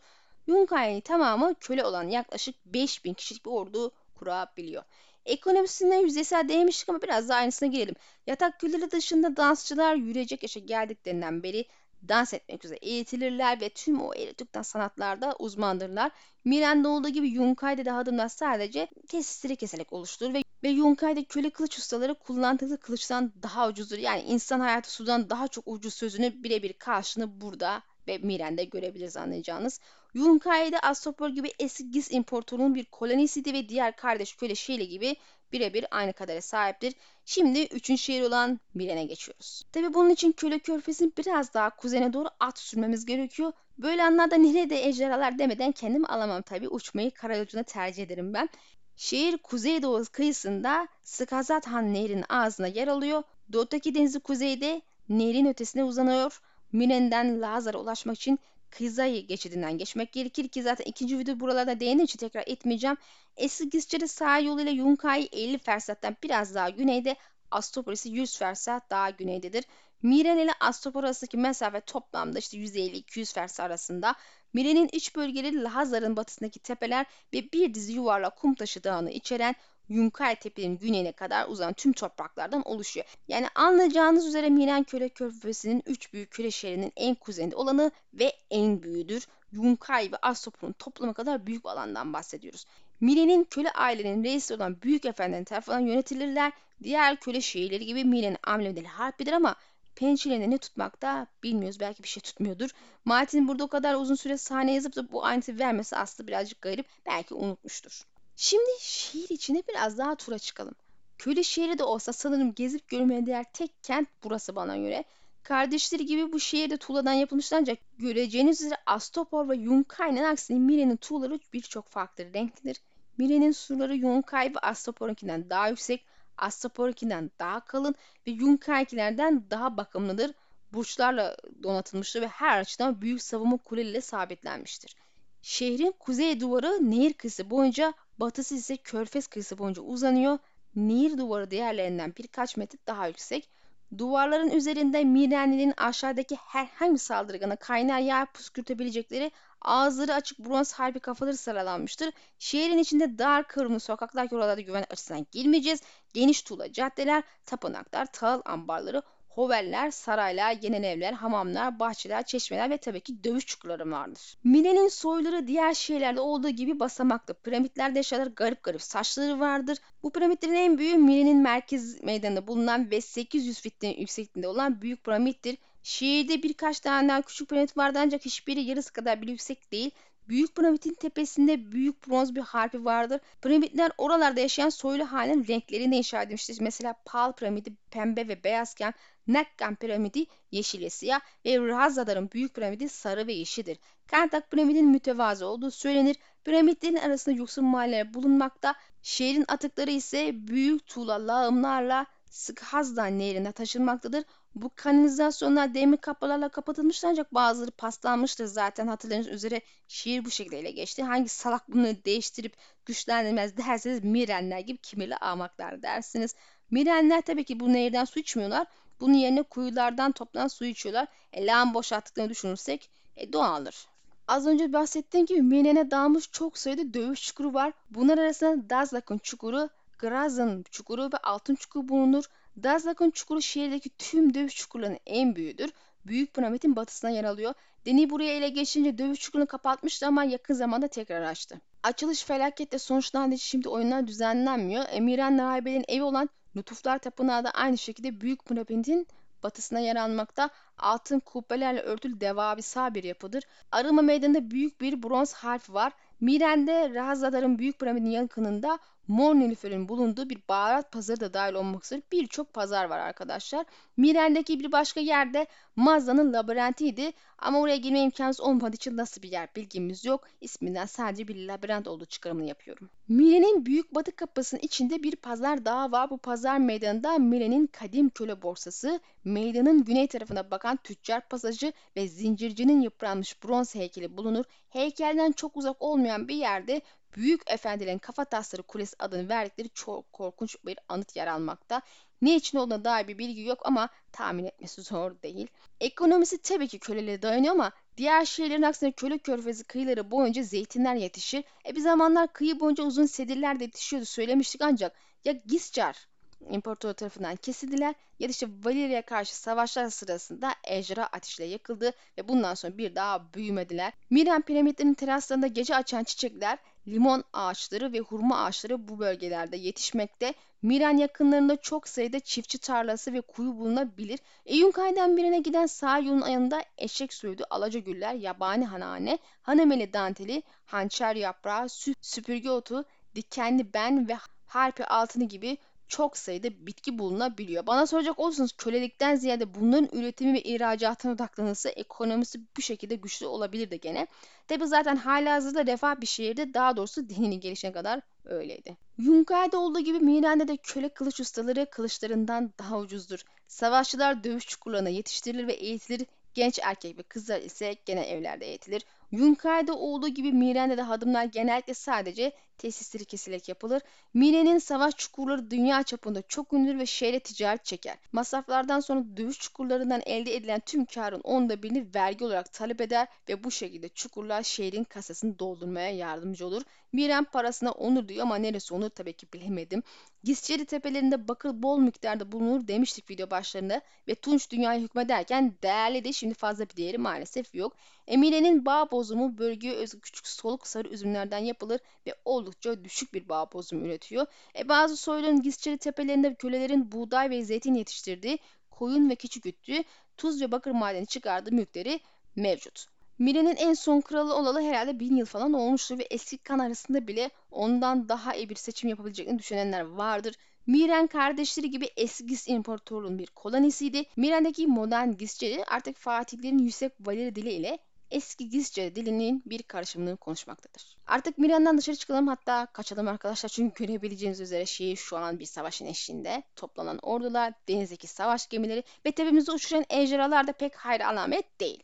Yunkai'nin 0.47 1.01
tamamı 1.01 1.55
köle 1.55 1.85
olan 1.85 2.07
yaklaşık 2.07 2.55
5000 2.65 3.13
kişilik 3.13 3.45
bir 3.45 3.51
ordu 3.51 3.91
kurabiliyor. 4.15 4.83
Ekonomisinden 5.25 5.97
yüzeysel 5.99 6.49
değmiştik 6.49 6.89
ama 6.89 7.01
biraz 7.01 7.29
daha 7.29 7.37
aynısına 7.37 7.69
gelelim. 7.69 7.95
Yatak 8.27 8.59
külleri 8.59 8.91
dışında 8.91 9.37
dansçılar 9.37 9.95
yürüyecek 9.95 10.43
yaşa 10.43 10.59
geldiklerinden 10.59 11.43
beri 11.43 11.65
dans 12.07 12.33
etmek 12.33 12.65
üzere 12.65 12.79
eğitilirler 12.81 13.61
ve 13.61 13.69
tüm 13.69 14.01
o 14.01 14.13
erotikten 14.13 14.61
sanatlarda 14.61 15.35
uzmandırlar. 15.39 16.11
Miren'de 16.45 16.87
olduğu 16.87 17.09
gibi 17.09 17.29
Yunkai'de 17.29 17.85
de 17.85 17.91
hadımlar 17.91 18.27
sadece 18.27 18.87
tesisleri 19.07 19.55
keserek 19.55 19.93
oluşturur 19.93 20.33
ve, 20.33 20.43
ve 20.63 20.69
Yunkai'de 20.69 21.23
köle 21.23 21.49
kılıç 21.49 21.77
ustaları 21.77 22.15
kullandığı 22.15 22.79
kılıçtan 22.79 23.33
daha 23.43 23.67
ucuzdur. 23.67 23.97
Yani 23.97 24.21
insan 24.21 24.59
hayatı 24.59 24.91
sudan 24.91 25.29
daha 25.29 25.47
çok 25.47 25.67
ucuz 25.67 25.93
sözünü 25.93 26.43
birebir 26.43 26.73
karşını 26.73 27.41
burada 27.41 27.83
ve 28.07 28.17
Miren'de 28.17 28.63
görebiliriz 28.63 29.17
anlayacağınız. 29.17 29.79
Yunkai'de 30.13 30.79
Astopor 30.79 31.29
gibi 31.29 31.51
eski 31.59 31.91
Gis 31.91 32.11
imparatorluğunun 32.11 32.75
bir 32.75 32.85
kolonisiydi 32.85 33.53
ve 33.53 33.69
diğer 33.69 33.95
kardeş 33.95 34.35
köle 34.35 34.55
Şili 34.55 34.87
gibi 34.87 35.15
birebir 35.51 35.85
aynı 35.91 36.13
kadere 36.13 36.41
sahiptir. 36.41 36.93
Şimdi 37.25 37.63
üçüncü 37.63 38.01
şehir 38.01 38.21
olan 38.21 38.59
Miren'e 38.73 39.05
geçiyoruz. 39.05 39.63
Tabi 39.71 39.93
bunun 39.93 40.09
için 40.09 40.31
köle 40.31 40.59
körfezin 40.59 41.13
biraz 41.17 41.53
daha 41.53 41.75
kuzene 41.75 42.13
doğru 42.13 42.27
at 42.39 42.59
sürmemiz 42.59 43.05
gerekiyor. 43.05 43.51
Böyle 43.77 44.03
anlarda 44.03 44.35
nerede 44.35 44.87
ejderhalar 44.87 45.39
demeden 45.39 45.71
kendimi 45.71 46.07
alamam 46.07 46.41
tabi. 46.41 46.69
Uçmayı 46.69 47.11
karayolcuna 47.11 47.63
tercih 47.63 48.03
ederim 48.03 48.33
ben. 48.33 48.49
Şehir 48.95 49.37
kuzeydoğu 49.37 50.03
kıyısında 50.11 50.87
Skazat 51.03 51.67
Han 51.67 52.23
ağzına 52.29 52.67
yer 52.67 52.87
alıyor. 52.87 53.23
Doğudaki 53.53 53.95
denizi 53.95 54.19
kuzeyde, 54.19 54.81
nehrin 55.09 55.45
ötesine 55.45 55.83
uzanıyor. 55.83 56.41
Miren'den 56.75 57.41
Lazar'a 57.41 57.77
ulaşmak 57.77 58.15
için 58.15 58.39
Kızay 58.69 59.25
geçidinden 59.25 59.77
geçmek 59.77 60.13
gerekir 60.13 60.47
ki 60.47 60.63
zaten 60.63 60.85
ikinci 60.85 61.19
video 61.19 61.39
buralarda 61.39 61.79
değindiğim 61.79 62.05
için 62.05 62.19
tekrar 62.19 62.43
etmeyeceğim. 62.47 62.97
Eski 63.37 63.69
Gisçeri 63.69 64.07
sahil 64.07 64.45
yoluyla 64.45 64.71
Yunkai 64.71 65.29
50 65.31 65.57
fersattan 65.57 66.17
biraz 66.23 66.55
daha 66.55 66.69
güneyde, 66.69 67.15
Astopor 67.51 67.93
ise 67.93 68.09
100 68.09 68.37
fersat 68.37 68.89
daha 68.89 69.09
güneydedir. 69.09 69.65
Miren 70.01 70.37
ile 70.37 70.51
Astopor 70.59 71.03
arasındaki 71.03 71.37
mesafe 71.37 71.81
toplamda 71.81 72.39
işte 72.39 72.57
150-200 72.57 73.33
fersat 73.33 73.65
arasında. 73.65 74.15
Miren'in 74.53 74.89
iç 74.91 75.15
bölgeleri 75.15 75.63
Lahazar'ın 75.63 76.17
batısındaki 76.17 76.59
tepeler 76.59 77.05
ve 77.33 77.51
bir 77.53 77.73
dizi 77.73 77.93
yuvarlak 77.93 78.37
kum 78.37 78.55
taşı 78.55 78.83
dağını 78.83 79.11
içeren 79.11 79.55
Yunkay 79.89 80.35
Tepe'nin 80.35 80.77
güneyine 80.77 81.11
kadar 81.11 81.47
uzanan 81.47 81.73
tüm 81.73 81.93
topraklardan 81.93 82.61
oluşuyor. 82.67 83.05
Yani 83.27 83.47
anlayacağınız 83.55 84.27
üzere 84.27 84.49
Miren 84.49 84.83
Köle 84.83 85.09
Körfezi'nin 85.09 85.83
üç 85.85 86.13
büyük 86.13 86.31
köle 86.31 86.51
şehrinin 86.51 86.91
en 86.95 87.15
kuzeyinde 87.15 87.55
olanı 87.55 87.91
ve 88.13 88.33
en 88.49 88.83
büyüğüdür. 88.83 89.27
Yunkay 89.51 90.11
ve 90.11 90.17
Astopur'un 90.21 90.71
toplamı 90.71 91.13
kadar 91.13 91.47
büyük 91.47 91.65
alandan 91.65 92.13
bahsediyoruz. 92.13 92.65
Miren'in 92.99 93.43
köle 93.43 93.71
ailenin 93.71 94.23
reisi 94.23 94.53
olan 94.53 94.81
büyük 94.81 95.05
efendinin 95.05 95.43
tarafından 95.43 95.79
yönetilirler. 95.79 96.51
Diğer 96.83 97.15
köle 97.19 97.41
şehirleri 97.41 97.85
gibi 97.85 98.03
Miren'in 98.03 98.37
amblemleri 98.43 98.87
harpidir 98.87 99.33
ama 99.33 99.55
pençelerinde 99.95 100.49
ne 100.49 100.57
tutmakta 100.57 101.27
bilmiyoruz. 101.43 101.79
Belki 101.79 102.03
bir 102.03 102.07
şey 102.07 102.21
tutmuyordur. 102.21 102.69
Martin 103.05 103.47
burada 103.47 103.63
o 103.63 103.67
kadar 103.67 103.95
uzun 103.95 104.15
süre 104.15 104.37
sahne 104.37 104.73
yazıp 104.73 104.95
da 104.95 105.11
bu 105.11 105.25
ayrıntı 105.25 105.59
vermesi 105.59 105.95
aslında 105.95 106.27
birazcık 106.27 106.61
garip. 106.61 106.85
Belki 107.05 107.33
unutmuştur. 107.33 108.05
Şimdi 108.35 108.69
şehir 108.79 109.29
içine 109.29 109.63
biraz 109.69 109.97
daha 109.97 110.15
tura 110.15 110.39
çıkalım. 110.39 110.75
Köle 111.17 111.43
şehri 111.43 111.77
de 111.77 111.83
olsa 111.83 112.13
sanırım 112.13 112.53
gezip 112.53 112.87
görmeye 112.87 113.25
değer 113.25 113.45
tek 113.53 113.83
kent 113.83 114.09
burası 114.23 114.55
bana 114.55 114.77
göre. 114.77 115.03
Kardeşleri 115.43 116.05
gibi 116.05 116.33
bu 116.33 116.39
şehirde 116.39 116.77
tuğladan 116.77 117.13
yapılmışlar 117.13 117.57
ancak 117.57 117.77
göreceğiniz 117.97 118.61
üzere 118.61 118.77
Astopor 118.85 119.49
ve 119.49 119.55
Yunkai'nin 119.55 120.23
aksine 120.23 120.59
Mire'nin 120.59 120.97
tuğları 120.97 121.39
birçok 121.53 121.89
farklı 121.89 122.33
renklidir. 122.33 122.81
Mire'nin 123.17 123.51
surları 123.51 123.95
Yunkai 123.95 124.55
ve 124.55 124.59
Astopor'unkinden 124.59 125.49
daha 125.49 125.69
yüksek, 125.69 126.05
Astopor'unkinden 126.37 127.31
daha 127.39 127.59
kalın 127.59 127.95
ve 128.27 128.31
Yunkai'kilerden 128.31 129.49
daha 129.49 129.77
bakımlıdır. 129.77 130.31
Burçlarla 130.73 131.37
donatılmıştır 131.63 132.21
ve 132.21 132.27
her 132.27 132.59
açıdan 132.59 133.01
büyük 133.01 133.21
savunma 133.21 133.57
kuleleriyle 133.57 134.01
sabitlenmiştir. 134.01 134.95
Şehrin 135.41 135.95
kuzey 135.99 136.39
duvarı 136.39 136.91
nehir 136.91 137.13
kıyısı 137.13 137.49
boyunca, 137.49 137.93
batısı 138.19 138.55
ise 138.55 138.77
körfez 138.77 139.27
kıyısı 139.27 139.57
boyunca 139.57 139.81
uzanıyor. 139.81 140.37
Nehir 140.75 141.17
duvarı 141.17 141.51
diğerlerinden 141.51 142.13
birkaç 142.17 142.57
metre 142.57 142.79
daha 142.87 143.07
yüksek. 143.07 143.49
Duvarların 143.97 144.49
üzerinde 144.49 145.03
Mirenlilerin 145.03 145.73
aşağıdaki 145.77 146.35
herhangi 146.35 146.99
saldırgana 146.99 147.55
kaynar 147.55 147.99
yağ 147.99 148.25
püskürtebilecekleri 148.25 149.31
ağızları 149.61 150.13
açık 150.13 150.39
bronz 150.39 150.73
harbi 150.73 150.99
kafaları 150.99 151.37
sıralanmıştır. 151.37 152.11
Şehrin 152.39 152.77
içinde 152.77 153.17
dar 153.17 153.47
kırmızı 153.47 153.85
sokaklar 153.85 154.29
ki 154.29 154.35
oralarda 154.35 154.61
güvenlik 154.61 154.91
açısından 154.91 155.27
girmeyeceğiz. 155.31 155.81
Geniş 156.13 156.41
tuğla 156.41 156.73
caddeler, 156.73 157.23
tapınaklar, 157.45 158.05
tahıl 158.05 158.41
ambarları, 158.45 159.01
hoveller, 159.35 159.91
saraylar, 159.91 160.51
genel 160.51 160.83
evler, 160.83 161.13
hamamlar, 161.13 161.79
bahçeler, 161.79 162.23
çeşmeler 162.23 162.69
ve 162.69 162.77
tabii 162.77 162.99
ki 162.99 163.23
dövüş 163.23 163.45
çukurları 163.45 163.91
vardır. 163.91 164.37
Mine'nin 164.43 164.87
soyları 164.87 165.47
diğer 165.47 165.73
şehirlerde 165.73 166.19
olduğu 166.19 166.49
gibi 166.49 166.79
basamaklı. 166.79 167.33
Piramitlerde 167.33 167.99
yaşayanlar 167.99 168.31
garip 168.31 168.63
garip 168.63 168.81
saçları 168.81 169.39
vardır. 169.39 169.77
Bu 170.03 170.11
piramitlerin 170.11 170.53
en 170.53 170.77
büyüğü 170.77 170.97
Mine'nin 170.97 171.37
merkez 171.37 172.03
meydanında 172.03 172.47
bulunan 172.47 172.91
ve 172.91 173.01
800 173.01 173.61
fitin 173.61 173.99
yüksekliğinde 173.99 174.47
olan 174.47 174.81
büyük 174.81 175.03
piramittir. 175.03 175.57
Şehirde 175.83 176.43
birkaç 176.43 176.79
tane 176.79 177.09
daha 177.09 177.21
küçük 177.21 177.49
piramit 177.49 177.77
vardı 177.77 177.99
ancak 178.01 178.25
hiçbiri 178.25 178.61
yarısı 178.61 178.93
kadar 178.93 179.21
bile 179.21 179.31
yüksek 179.31 179.71
değil. 179.71 179.91
Büyük 180.27 180.55
piramidin 180.55 180.93
tepesinde 180.93 181.71
büyük 181.71 182.07
bronz 182.07 182.35
bir 182.35 182.41
harfi 182.41 182.85
vardır. 182.85 183.21
Piramitler 183.41 183.91
oralarda 183.97 184.39
yaşayan 184.39 184.69
soylu 184.69 185.11
hanenin 185.11 185.47
renklerini 185.47 185.97
inşa 185.97 186.21
edilmiştir. 186.21 186.57
Mesela 186.61 186.95
Pal 187.05 187.31
piramidi 187.31 187.73
pembe 187.91 188.27
ve 188.27 188.43
beyazken 188.43 188.93
Nakkan 189.27 189.75
piramidi 189.75 190.25
yeşil 190.51 190.81
ve 190.81 190.89
siyah 190.89 191.19
ve 191.45 191.59
Razadar'ın 191.59 192.31
büyük 192.31 192.53
piramidi 192.53 192.89
sarı 192.89 193.27
ve 193.27 193.33
yeşildir. 193.33 193.77
Kantak 194.07 194.51
piramidinin 194.51 194.89
mütevazı 194.89 195.45
olduğu 195.45 195.71
söylenir. 195.71 196.15
Piramitlerin 196.43 196.95
arasında 196.95 197.35
yoksul 197.35 197.61
mahalleler 197.61 198.13
bulunmakta. 198.13 198.75
Şehrin 199.01 199.45
atıkları 199.47 199.91
ise 199.91 200.47
büyük 200.47 200.87
tuğla 200.87 201.27
lağımlarla 201.27 202.05
sık 202.29 202.61
Hazdan 202.61 203.19
nehrine 203.19 203.51
taşınmaktadır. 203.51 204.23
Bu 204.55 204.71
kanalizasyonlar 204.75 205.73
demir 205.73 205.97
kapılarla 205.97 206.49
kapatılmıştır 206.49 207.07
ancak 207.07 207.33
bazıları 207.33 207.71
paslanmıştır 207.71 208.45
zaten 208.45 208.87
hatırladığınız 208.87 209.27
üzere 209.27 209.61
şiir 209.87 210.25
bu 210.25 210.31
şekilde 210.31 210.59
ele 210.59 210.71
geçti. 210.71 211.03
Hangi 211.03 211.29
salak 211.29 211.71
bunu 211.71 211.87
değiştirip 212.05 212.53
güçlendirmez 212.85 213.57
derseniz 213.57 214.03
Mirenler 214.03 214.59
gibi 214.59 214.77
kimirli 214.77 215.15
ahmaklar 215.15 215.81
dersiniz. 215.81 216.35
Mirenler 216.71 217.21
tabii 217.21 217.43
ki 217.43 217.59
bu 217.59 217.73
nehirden 217.73 218.05
su 218.05 218.19
içmiyorlar. 218.19 218.67
Bunun 218.99 219.13
yerine 219.13 219.43
kuyulardan 219.43 220.11
toplanan 220.11 220.47
su 220.47 220.65
içiyorlar. 220.65 221.07
E, 221.33 221.45
lağım 221.45 221.73
boşalttıklarını 221.73 222.29
düşünürsek 222.29 222.89
e, 223.17 223.33
doğaldır. 223.33 223.87
Az 224.27 224.47
önce 224.47 224.73
bahsettiğim 224.73 225.25
gibi 225.25 225.41
Miren'e 225.41 225.91
dağılmış 225.91 226.31
çok 226.31 226.57
sayıda 226.57 226.93
dövüş 226.93 227.23
çukuru 227.23 227.53
var. 227.53 227.73
Bunlar 227.89 228.17
arasında 228.17 228.69
Dazlak'ın 228.69 229.17
çukuru, 229.17 229.69
Graz'ın 229.99 230.63
çukuru 230.71 231.03
ve 231.03 231.17
Altın 231.23 231.55
çukuru 231.55 231.89
bulunur. 231.89 232.25
Dazlak'ın 232.63 233.11
çukuru 233.11 233.41
şehirdeki 233.41 233.89
tüm 233.89 234.33
dövüş 234.33 234.55
çukurlarının 234.55 234.99
en 235.05 235.35
büyüğüdür. 235.35 235.71
Büyük 236.05 236.33
piramidin 236.33 236.75
batısına 236.75 237.09
yer 237.09 237.23
alıyor. 237.23 237.53
Deni 237.85 238.09
buraya 238.09 238.33
ele 238.33 238.49
geçince 238.49 238.97
dövüş 238.97 239.19
çukurunu 239.19 239.47
kapatmıştı 239.47 240.07
ama 240.07 240.23
yakın 240.23 240.53
zamanda 240.53 240.87
tekrar 240.87 241.21
açtı. 241.21 241.61
Açılış 241.83 242.23
felaketle 242.23 242.79
sonuçlandığı 242.79 243.37
şimdi 243.37 243.69
oyunlar 243.69 244.07
düzenlenmiyor. 244.07 244.85
Emiren 244.89 245.37
Rahibe'nin 245.39 245.85
evi 245.87 246.03
olan 246.03 246.29
Lütuflar 246.55 246.99
Tapınağı 246.99 247.43
da 247.43 247.51
aynı 247.51 247.77
şekilde 247.77 248.21
Büyük 248.21 248.45
Piramidin 248.45 249.07
batısına 249.43 249.79
yer 249.79 249.95
almakta. 249.95 250.49
Altın 250.77 251.19
kubbelerle 251.19 251.81
örtülü 251.81 252.21
devasa 252.21 252.93
bir 252.93 253.03
yapıdır. 253.03 253.43
Arama 253.71 254.01
meydanında 254.01 254.51
büyük 254.51 254.81
bir 254.81 255.03
bronz 255.03 255.33
harf 255.33 255.69
var. 255.69 255.93
Miren'de 256.21 256.93
Rahazadar'ın 256.93 257.59
Büyük 257.59 257.79
Piramidin 257.79 258.09
yakınında 258.09 258.79
Mor 259.07 259.35
Nilüfer'in 259.35 259.89
bulunduğu 259.89 260.29
bir 260.29 260.37
baharat 260.49 260.91
pazarı 260.91 261.19
da 261.19 261.33
dahil 261.33 261.53
olmak 261.53 261.85
üzere 261.85 262.01
birçok 262.11 262.53
pazar 262.53 262.85
var 262.85 262.99
arkadaşlar. 262.99 263.65
Miren'deki 263.97 264.59
bir 264.59 264.71
başka 264.71 264.99
yerde 264.99 265.47
Mazda'nın 265.75 266.33
labirentiydi 266.33 267.11
ama 267.37 267.59
oraya 267.59 267.77
girme 267.77 268.01
imkanımız 268.01 268.41
olmadığı 268.41 268.75
için 268.75 268.97
nasıl 268.97 269.21
bir 269.21 269.31
yer 269.31 269.49
bilgimiz 269.55 270.05
yok. 270.05 270.27
İsminden 270.41 270.85
sadece 270.85 271.27
bir 271.27 271.47
labirent 271.47 271.87
olduğu 271.87 272.05
çıkarımını 272.05 272.45
yapıyorum. 272.47 272.89
Mire'nin 273.07 273.65
büyük 273.65 273.95
batı 273.95 274.15
kapısının 274.15 274.61
içinde 274.61 275.03
bir 275.03 275.15
pazar 275.15 275.65
daha 275.65 275.91
var. 275.91 276.09
Bu 276.09 276.17
pazar 276.17 276.57
meydanında 276.57 277.17
Mire'nin 277.17 277.67
kadim 277.67 278.09
köle 278.09 278.41
borsası, 278.41 278.99
meydanın 279.23 279.83
güney 279.83 280.07
tarafına 280.07 280.51
bakan 280.51 280.77
tüccar 280.77 281.27
pasajı 281.27 281.73
ve 281.95 282.07
zincircinin 282.07 282.81
yıpranmış 282.81 283.43
bronz 283.43 283.75
heykeli 283.75 284.17
bulunur. 284.17 284.45
Heykelden 284.69 285.31
çok 285.31 285.57
uzak 285.57 285.81
olmayan 285.81 286.27
bir 286.27 286.35
yerde 286.35 286.81
Büyük 287.15 287.41
Efendilerin 287.51 287.97
Kafa 287.97 288.25
Tasları 288.25 288.63
Kulesi 288.63 288.95
adını 288.99 289.29
verdikleri 289.29 289.69
çok 289.69 290.13
korkunç 290.13 290.55
bir 290.65 290.79
anıt 290.89 291.15
yer 291.15 291.27
almakta. 291.27 291.81
Ne 292.21 292.35
için 292.35 292.57
olduğuna 292.57 292.85
dair 292.85 293.07
bir 293.07 293.17
bilgi 293.17 293.41
yok 293.41 293.59
ama 293.63 293.89
tahmin 294.11 294.45
etmesi 294.45 294.81
zor 294.81 295.21
değil. 295.21 295.47
Ekonomisi 295.79 296.41
tabii 296.41 296.67
ki 296.67 296.79
köleliğe 296.79 297.21
dayanıyor 297.21 297.53
ama 297.53 297.71
diğer 297.97 298.25
şehirlerin 298.25 298.61
aksine 298.61 298.91
köle 298.91 299.17
körfezi 299.17 299.63
kıyıları 299.63 300.11
boyunca 300.11 300.43
zeytinler 300.43 300.95
yetişir. 300.95 301.43
E 301.65 301.75
bir 301.75 301.81
zamanlar 301.81 302.33
kıyı 302.33 302.59
boyunca 302.59 302.83
uzun 302.83 303.05
sedirler 303.05 303.59
de 303.59 303.63
yetişiyordu 303.63 304.05
söylemiştik 304.05 304.61
ancak 304.61 304.95
ya 305.25 305.31
Giscar 305.31 306.07
İmparator 306.49 306.93
tarafından 306.93 307.35
kesildiler 307.35 307.95
ya 308.19 308.29
da 308.29 308.31
işte 308.31 308.47
Valeria'ya 308.63 309.01
karşı 309.01 309.35
savaşlar 309.35 309.89
sırasında 309.89 310.51
ejderha 310.63 311.03
ateşle 311.05 311.45
yakıldı 311.45 311.91
ve 312.17 312.27
bundan 312.27 312.53
sonra 312.53 312.77
bir 312.77 312.95
daha 312.95 313.33
büyümediler. 313.33 313.93
Miren 314.09 314.41
piramitlerinin 314.41 314.93
teraslarında 314.93 315.47
gece 315.47 315.75
açan 315.75 316.03
çiçekler, 316.03 316.57
limon 316.87 317.23
ağaçları 317.33 317.93
ve 317.93 317.99
hurma 317.99 318.43
ağaçları 318.43 318.87
bu 318.87 318.99
bölgelerde 318.99 319.57
yetişmekte. 319.57 320.33
Miren 320.61 320.97
yakınlarında 320.97 321.55
çok 321.55 321.87
sayıda 321.87 322.19
çiftçi 322.19 322.57
tarlası 322.57 323.13
ve 323.13 323.21
kuyu 323.21 323.57
bulunabilir. 323.57 324.19
Eyünkay'dan 324.45 325.17
birine 325.17 325.39
giden 325.39 325.65
sağ 325.65 325.99
yolun 325.99 326.27
yanında 326.27 326.63
eşek 326.77 327.13
söğüdü, 327.13 327.43
alaca 327.49 327.79
güller, 327.79 328.13
yabani 328.13 328.65
hanane, 328.65 329.19
hanımeli 329.41 329.93
danteli, 329.93 330.43
hançer 330.65 331.15
yaprağı, 331.15 331.67
süpürge 332.01 332.49
otu, 332.49 332.85
dikenli 333.15 333.73
ben 333.73 334.07
ve 334.07 334.17
harpi 334.45 334.85
altını 334.85 335.23
gibi 335.23 335.57
çok 335.87 336.17
sayıda 336.17 336.47
bitki 336.67 336.99
bulunabiliyor. 336.99 337.67
Bana 337.67 337.87
soracak 337.87 338.19
olursanız 338.19 338.51
kölelikten 338.51 339.15
ziyade 339.15 339.53
bunların 339.53 339.99
üretimi 339.99 340.33
ve 340.33 340.41
ihracatına 340.41 341.11
odaklanırsa 341.11 341.69
ekonomisi 341.69 342.39
bu 342.57 342.61
şekilde 342.61 342.95
güçlü 342.95 343.25
olabilir 343.25 343.71
de 343.71 343.77
gene. 343.77 344.07
Tabi 344.47 344.67
zaten 344.67 344.95
halihazırda 344.95 345.65
refah 345.65 346.01
bir 346.01 346.05
şehirde 346.05 346.53
daha 346.53 346.77
doğrusu 346.77 347.09
dininin 347.09 347.39
gelişine 347.39 347.71
kadar 347.71 348.01
öyleydi. 348.25 348.77
Yunkay'da 348.97 349.59
olduğu 349.59 349.79
gibi 349.79 349.99
Miren'de 349.99 350.47
de 350.47 350.57
köle 350.57 350.89
kılıç 350.89 351.19
ustaları 351.19 351.69
kılıçlarından 351.69 352.53
daha 352.59 352.79
ucuzdur. 352.79 353.19
Savaşçılar 353.47 354.23
dövüş 354.23 354.47
çukurlarına 354.47 354.89
yetiştirilir 354.89 355.47
ve 355.47 355.53
eğitilir. 355.53 356.07
Genç 356.33 356.59
erkek 356.63 356.97
ve 356.97 357.03
kızlar 357.03 357.41
ise 357.41 357.75
gene 357.85 358.01
evlerde 358.01 358.45
eğitilir. 358.45 358.85
Yunkay'da 359.15 359.73
olduğu 359.73 360.07
gibi 360.07 360.31
Miren'de 360.31 360.77
de 360.77 360.81
hadımlar 360.81 361.23
genellikle 361.23 361.73
sadece 361.73 362.31
tesisleri 362.57 363.05
kesilerek 363.05 363.49
yapılır. 363.49 363.81
Mine'nin 364.13 364.57
savaş 364.59 364.95
çukurları 364.97 365.51
dünya 365.51 365.83
çapında 365.83 366.21
çok 366.21 366.53
ünlüdür 366.53 366.79
ve 366.79 366.85
şehre 366.85 367.19
ticaret 367.19 367.65
çeker. 367.65 367.97
Masraflardan 368.11 368.79
sonra 368.79 369.03
dövüş 369.17 369.39
çukurlarından 369.39 370.01
elde 370.05 370.35
edilen 370.35 370.61
tüm 370.65 370.85
karın 370.85 371.19
onda 371.19 371.63
birini 371.63 371.87
vergi 371.95 372.25
olarak 372.25 372.53
talep 372.53 372.81
eder 372.81 373.07
ve 373.29 373.43
bu 373.43 373.51
şekilde 373.51 373.89
çukurlar 373.89 374.43
şehrin 374.43 374.83
kasasını 374.83 375.39
doldurmaya 375.39 375.89
yardımcı 375.89 376.47
olur. 376.47 376.61
Miren 376.93 377.23
parasına 377.23 377.71
onur 377.71 378.07
diyor 378.07 378.21
ama 378.21 378.35
neresi 378.35 378.73
onur 378.73 378.89
tabii 378.89 379.13
ki 379.13 379.27
bilemedim. 379.33 379.83
Gisçeri 380.25 380.65
tepelerinde 380.65 381.27
bakır 381.27 381.63
bol 381.63 381.79
miktarda 381.79 382.31
bulunur 382.31 382.67
demiştik 382.67 383.09
video 383.09 383.31
başlarında 383.31 383.81
ve 384.07 384.15
Tunç 384.15 384.51
dünyayı 384.51 384.81
hükmederken 384.81 385.53
değerli 385.63 386.03
de 386.03 386.13
şimdi 386.13 386.33
fazla 386.33 386.69
bir 386.69 386.75
değeri 386.75 386.97
maalesef 386.97 387.55
yok. 387.55 387.75
Emine'nin 388.07 388.65
bağ 388.65 388.91
bozumu 388.91 389.37
bölgeye 389.37 389.73
özgü 389.73 390.01
küçük 390.01 390.27
soluk 390.27 390.67
sarı 390.67 390.87
üzümlerden 390.87 391.37
yapılır 391.37 391.79
ve 392.07 392.15
oldukça 392.25 392.83
düşük 392.83 393.13
bir 393.13 393.29
bağ 393.29 393.51
bozumu 393.53 393.85
üretiyor. 393.85 394.25
E 394.59 394.69
bazı 394.69 394.97
soyların 394.97 395.41
Gisçeri 395.41 395.77
tepelerinde 395.77 396.35
kölelerin 396.35 396.91
buğday 396.91 397.29
ve 397.29 397.43
zeytin 397.43 397.73
yetiştirdiği, 397.73 398.39
koyun 398.71 399.09
ve 399.09 399.15
keçi 399.15 399.41
güttüğü, 399.41 399.83
tuz 400.17 400.41
ve 400.41 400.51
bakır 400.51 400.71
madeni 400.71 401.07
çıkardığı 401.07 401.51
mülkleri 401.51 401.99
mevcut. 402.35 402.94
Mire'nin 403.19 403.55
en 403.55 403.73
son 403.73 404.01
kralı 404.01 404.35
olalı 404.35 404.61
herhalde 404.61 404.99
bin 404.99 405.15
yıl 405.15 405.25
falan 405.25 405.53
olmuştur 405.53 405.99
ve 405.99 406.07
eski 406.09 406.37
kan 406.37 406.59
arasında 406.59 407.07
bile 407.07 407.29
ondan 407.51 408.09
daha 408.09 408.35
iyi 408.35 408.49
bir 408.49 408.55
seçim 408.55 408.89
yapabileceklerini 408.89 409.39
düşünenler 409.39 409.81
vardır. 409.81 410.35
Miren 410.67 411.07
kardeşleri 411.07 411.71
gibi 411.71 411.89
eski 411.97 412.25
Gis 412.25 412.47
İmparatorluğu'nun 412.47 413.19
bir 413.19 413.27
kolonisiydi. 413.27 414.03
Miren'deki 414.17 414.67
modern 414.67 415.11
Gisçeri 415.11 415.65
artık 415.65 415.97
Fatihlerin 415.97 416.57
yüksek 416.57 416.91
Valeri 416.99 417.35
dili 417.35 417.51
ile 417.51 417.79
eski 418.11 418.49
Gizce 418.49 418.95
dilinin 418.95 419.43
bir 419.45 419.63
karışımını 419.63 420.17
konuşmaktadır. 420.17 420.97
Artık 421.07 421.37
Miren'den 421.37 421.77
dışarı 421.77 421.95
çıkalım 421.95 422.27
hatta 422.27 422.65
kaçalım 422.65 423.07
arkadaşlar 423.07 423.49
çünkü 423.49 423.85
görebileceğiniz 423.85 424.41
üzere 424.41 424.65
şehir 424.65 424.95
şu 424.95 425.17
an 425.17 425.39
bir 425.39 425.45
savaşın 425.45 425.85
eşliğinde. 425.85 426.43
Toplanan 426.55 426.99
ordular, 427.01 427.53
denizdeki 427.67 428.07
savaş 428.07 428.47
gemileri 428.47 428.83
ve 429.05 429.11
tepemizde 429.11 429.51
uçuşan 429.51 429.85
ejderhalar 429.89 430.47
da 430.47 430.51
pek 430.51 430.75
hayır 430.75 431.01
alamet 431.01 431.59
değil. 431.59 431.83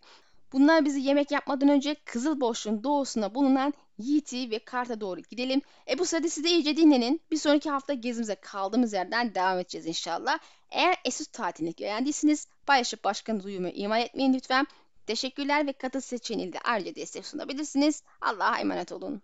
Bunlar 0.54 0.86
bizi 0.86 1.02
yemek 1.02 1.32
yapmadan 1.32 1.70
önce 1.70 1.96
Kızıl 2.06 2.42
Boşluğun 2.42 2.84
doğusuna 2.84 3.36
bulunan 3.36 3.74
Yiğit'i 3.98 4.52
ve 4.52 4.60
Kart'a 4.60 5.02
doğru 5.02 5.22
gidelim. 5.22 5.62
E 5.90 6.00
bu 6.00 6.06
sırada 6.06 6.30
siz 6.30 6.44
de 6.44 6.50
iyice 6.50 6.78
dinlenin. 6.78 7.22
Bir 7.32 7.38
sonraki 7.38 7.70
hafta 7.70 7.94
gezimize 7.94 8.36
kaldığımız 8.36 8.94
yerden 8.94 9.36
devam 9.36 9.60
edeceğiz 9.60 9.88
inşallah. 9.88 10.40
Eğer 10.72 10.96
Esus 11.06 11.28
tatilini 11.28 11.74
beğendiyseniz 11.80 12.48
paylaşıp 12.66 13.04
başkanı 13.04 13.44
duyumu 13.44 13.68
imal 13.68 14.02
etmeyin 14.02 14.34
lütfen. 14.34 14.68
Teşekkürler 15.08 15.68
ve 15.68 15.74
katıl 15.74 16.00
seçeneğiyle 16.00 16.60
ayrıca 16.64 16.96
destek 16.96 17.26
sunabilirsiniz. 17.26 18.04
Allah'a 18.22 18.60
emanet 18.60 18.92
olun. 18.92 19.22